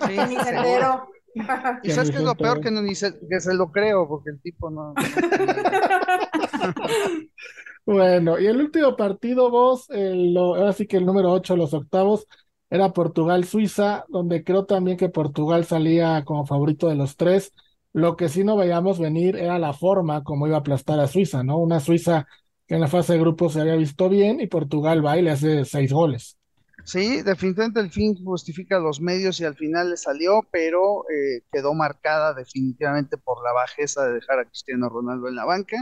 Sí, 0.05 0.25
ni 0.25 0.39
se 0.39 0.39
seguro. 0.39 0.49
enteró. 0.49 1.09
¿Y 1.83 1.87
Que 1.87 1.91
sabes 1.91 2.11
se 2.11 2.17
es 2.19 2.23
lo 2.23 2.39
peor? 2.39 2.59
Que, 2.59 2.71
no, 2.71 2.81
ni 2.81 2.95
se, 2.95 3.13
que 3.29 3.39
se 3.39 3.53
lo 3.53 3.71
creo, 3.71 4.07
porque 4.07 4.31
el 4.31 4.41
tipo 4.41 4.69
no. 4.69 4.93
Bueno, 7.91 8.37
y 8.39 8.45
el 8.45 8.57
último 8.61 8.95
partido, 8.95 9.49
vos, 9.49 9.89
el, 9.89 10.31
lo- 10.33 10.55
ahora 10.55 10.73
sí 10.73 10.85
que 10.85 10.97
el 10.97 11.05
número 11.07 11.31
8, 11.31 11.55
los 11.55 11.73
octavos, 11.73 12.27
era 12.69 12.93
Portugal-Suiza, 12.93 14.05
donde 14.09 14.43
creo 14.43 14.65
también 14.65 14.95
que 14.95 15.09
Portugal 15.09 15.65
salía 15.65 16.23
como 16.23 16.45
favorito 16.45 16.87
de 16.87 16.93
los 16.95 17.15
tres. 17.17 17.51
Lo 17.91 18.15
que 18.15 18.29
sí 18.29 18.43
no 18.43 18.55
veíamos 18.57 18.99
venir 18.99 19.35
era 19.37 19.57
la 19.57 19.73
forma 19.73 20.23
como 20.23 20.45
iba 20.45 20.57
a 20.57 20.59
aplastar 20.59 20.99
a 20.99 21.07
Suiza, 21.07 21.43
¿no? 21.43 21.57
Una 21.57 21.79
Suiza 21.79 22.27
que 22.67 22.75
en 22.75 22.81
la 22.81 22.87
fase 22.87 23.13
de 23.13 23.19
grupos 23.19 23.53
se 23.53 23.61
había 23.61 23.75
visto 23.75 24.07
bien 24.07 24.39
y 24.39 24.45
Portugal 24.47 25.03
va 25.03 25.17
y 25.17 25.23
le 25.23 25.31
hace 25.31 25.65
seis 25.65 25.91
goles. 25.91 26.37
Sí, 26.83 27.21
definitivamente 27.21 27.79
el 27.81 27.91
fin 27.91 28.15
justifica 28.23 28.79
los 28.79 28.99
medios 28.99 29.39
y 29.39 29.45
al 29.45 29.55
final 29.55 29.91
le 29.91 29.97
salió, 29.97 30.41
pero 30.51 31.03
eh, 31.09 31.43
quedó 31.51 31.73
marcada 31.73 32.33
definitivamente 32.33 33.17
por 33.17 33.43
la 33.43 33.53
bajeza 33.53 34.05
de 34.07 34.13
dejar 34.15 34.39
a 34.39 34.45
Cristiano 34.45 34.89
Ronaldo 34.89 35.27
en 35.27 35.35
la 35.35 35.45
banca, 35.45 35.77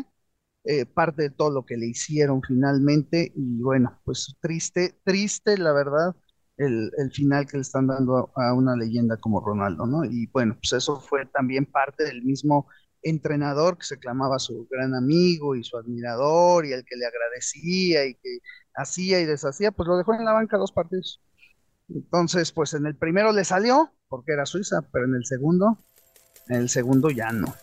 eh, 0.69 0.86
parte 0.86 1.21
de 1.23 1.30
todo 1.30 1.49
lo 1.49 1.65
que 1.65 1.77
le 1.77 1.88
hicieron 1.88 2.41
finalmente 2.45 3.32
y 3.34 3.62
bueno, 3.62 4.01
pues 4.03 4.36
triste, 4.41 4.99
triste 5.06 5.58
la 5.58 5.71
verdad, 5.71 6.13
el, 6.58 6.91
final 7.13 7.47
que 7.47 7.56
le 7.56 7.62
están 7.62 7.88
dando 7.88 8.34
a, 8.36 8.53
una 8.53 8.75
leyenda 8.75 9.15
como 9.15 9.39
Ronaldo, 9.39 9.86
¿no? 9.86 10.03
Y 10.03 10.27
bueno, 10.27 10.58
pues 10.62 10.73
eso 10.73 10.99
fue 10.99 11.25
también 11.27 11.65
parte 11.65 12.03
del 12.03 12.21
mismo 12.21 12.67
entrenador 13.01 13.77
que 13.77 13.86
se 13.86 13.97
clamaba 13.97 14.39
su 14.39 14.67
gran 14.69 14.93
amigo 14.93 15.56
y 15.56 15.63
su 15.63 15.77
admirador 15.77 16.65
y 16.65 16.73
el 16.73 16.84
que 16.84 16.97
le 16.97 17.06
agradecía 17.06 18.06
y 18.06 18.15
que 18.15 18.39
hacía 18.75 19.21
y 19.21 19.25
deshacía, 19.25 19.71
pues 19.71 19.88
lo 19.88 19.95
dejó 19.95 20.15
en 20.15 20.25
la 20.25 20.34
banca 20.34 20.58
dos 20.58 20.73
partidos. 20.73 21.21
Entonces, 21.88 22.51
pues 22.51 22.73
en 22.73 22.86
el 22.88 22.97
primero 22.97 23.32
le 23.32 23.45
salió, 23.45 23.93
porque 24.10 24.34
era 24.34 24.45
Suiza, 24.45 24.82
pero 24.91 25.06
en 25.06 25.15
el 25.15 25.23
segundo, 25.23 25.77
en 26.49 26.58
el 26.58 26.67
segundo 26.67 27.10
ya 27.10 27.32
no. 27.32 27.56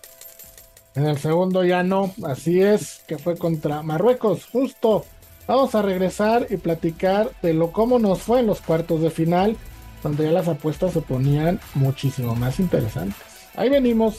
En 0.94 1.06
el 1.06 1.18
segundo 1.18 1.64
ya 1.64 1.82
no, 1.82 2.12
así 2.24 2.60
es, 2.60 3.02
que 3.08 3.18
fue 3.18 3.36
contra 3.36 3.82
Marruecos, 3.82 4.46
justo. 4.46 5.04
Vamos 5.46 5.74
a 5.74 5.82
regresar 5.82 6.46
y 6.50 6.56
platicar 6.56 7.30
de 7.42 7.52
lo 7.52 7.72
cómo 7.72 7.98
nos 7.98 8.22
fue 8.22 8.40
en 8.40 8.46
los 8.46 8.60
cuartos 8.60 9.00
de 9.00 9.10
final, 9.10 9.56
donde 10.02 10.24
ya 10.24 10.30
las 10.30 10.48
apuestas 10.48 10.92
se 10.92 11.00
ponían 11.00 11.60
muchísimo 11.74 12.36
más 12.36 12.60
interesantes. 12.60 13.16
Ahí 13.56 13.68
venimos. 13.68 14.18